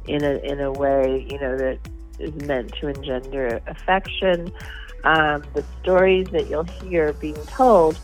in 0.07 0.23
a 0.23 0.35
in 0.43 0.59
a 0.59 0.71
way 0.71 1.25
you 1.29 1.39
know 1.39 1.57
that 1.57 1.79
is 2.19 2.33
meant 2.45 2.73
to 2.79 2.87
engender 2.87 3.61
affection. 3.67 4.51
Um, 5.03 5.43
the 5.53 5.63
stories 5.81 6.27
that 6.29 6.49
you'll 6.49 6.63
hear 6.63 7.13
being 7.13 7.35
told, 7.45 7.99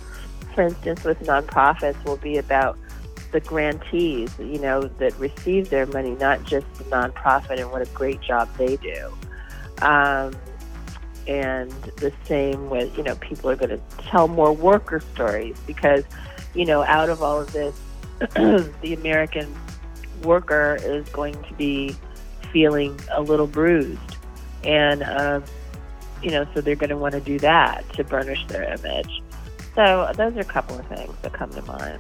for 0.54 0.64
instance, 0.64 1.04
with 1.04 1.20
nonprofits, 1.22 2.04
will 2.06 2.18
be 2.18 2.38
about 2.38 2.78
the 3.32 3.40
grantees, 3.40 4.38
you 4.38 4.60
know, 4.60 4.82
that 4.82 5.18
receive 5.18 5.70
their 5.70 5.86
money, 5.88 6.12
not 6.16 6.44
just 6.44 6.72
the 6.76 6.84
nonprofit 6.86 7.60
and 7.60 7.72
what 7.72 7.82
a 7.82 7.86
great 7.94 8.22
job 8.22 8.50
they 8.58 8.76
do. 8.78 9.12
Um, 9.82 10.34
and 11.28 11.72
the 11.98 12.12
same 12.26 12.70
with, 12.70 12.96
you 12.98 13.04
know, 13.04 13.16
people 13.16 13.50
are 13.50 13.56
going 13.56 13.70
to 13.70 13.82
tell 13.98 14.28
more 14.28 14.54
worker 14.54 15.00
stories 15.14 15.58
because, 15.68 16.04
you 16.54 16.66
know, 16.66 16.84
out 16.84 17.10
of 17.10 17.22
all 17.22 17.40
of 17.40 17.52
this, 17.54 17.80
the 18.20 18.94
American 18.98 19.54
worker 20.24 20.78
is 20.82 21.08
going 21.10 21.42
to 21.44 21.54
be 21.54 21.96
feeling 22.52 23.00
a 23.12 23.22
little 23.22 23.48
bruised. 23.48 24.18
And, 24.64 25.04
um, 25.04 25.44
you 26.22 26.32
know, 26.32 26.46
so 26.54 26.62
they're 26.62 26.76
going 26.76 26.90
to 26.90 26.98
want 26.98 27.14
to 27.14 27.22
do 27.22 27.40
that 27.40 27.88
to 27.94 28.04
burnish 28.04 28.46
their 28.48 28.64
image. 28.64 29.22
So 29.76 30.12
those 30.16 30.36
are 30.36 30.42
a 30.42 30.46
couple 30.46 30.78
of 30.78 30.86
things 30.88 31.14
that 31.22 31.34
come 31.34 31.50
to 31.52 31.62
mind. 31.64 32.00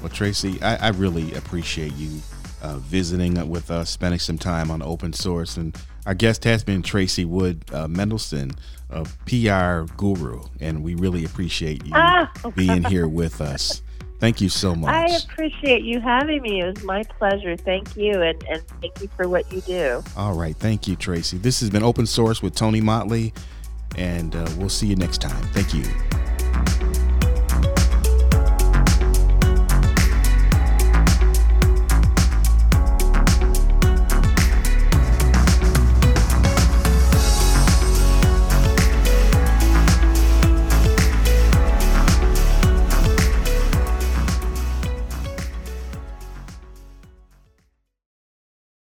Well, 0.00 0.10
Tracy, 0.10 0.60
I, 0.60 0.76
I 0.76 0.88
really 0.88 1.34
appreciate 1.34 1.94
you 1.94 2.20
uh, 2.62 2.76
visiting 2.78 3.48
with 3.48 3.70
us, 3.70 3.90
spending 3.90 4.18
some 4.18 4.38
time 4.38 4.70
on 4.70 4.82
open 4.82 5.12
source. 5.12 5.56
And 5.56 5.76
our 6.06 6.14
guest 6.14 6.44
has 6.44 6.64
been 6.64 6.82
Tracy 6.82 7.24
Wood 7.24 7.64
uh, 7.72 7.88
Mendelsohn, 7.88 8.52
a 8.90 9.04
PR 9.26 9.92
guru, 9.96 10.44
and 10.60 10.82
we 10.82 10.94
really 10.94 11.24
appreciate 11.24 11.84
you 11.84 11.92
ah. 11.94 12.30
being 12.54 12.84
here 12.84 13.08
with 13.08 13.40
us. 13.40 13.82
Thank 14.18 14.40
you 14.40 14.48
so 14.48 14.74
much. 14.74 14.94
I 14.94 15.16
appreciate 15.16 15.82
you 15.82 16.00
having 16.00 16.40
me. 16.40 16.62
It 16.62 16.76
was 16.76 16.84
my 16.84 17.02
pleasure. 17.02 17.56
Thank 17.56 17.96
you, 17.96 18.22
and, 18.22 18.42
and 18.48 18.66
thank 18.80 19.00
you 19.02 19.08
for 19.16 19.28
what 19.28 19.52
you 19.52 19.60
do. 19.62 20.02
All 20.16 20.32
right. 20.32 20.56
Thank 20.56 20.88
you, 20.88 20.96
Tracy. 20.96 21.36
This 21.36 21.60
has 21.60 21.68
been 21.68 21.82
Open 21.82 22.06
Source 22.06 22.40
with 22.40 22.54
Tony 22.54 22.80
Mottley, 22.80 23.36
and 23.96 24.34
uh, 24.34 24.48
we'll 24.56 24.70
see 24.70 24.86
you 24.86 24.96
next 24.96 25.20
time. 25.20 25.42
Thank 25.48 25.74
you. 25.74 25.84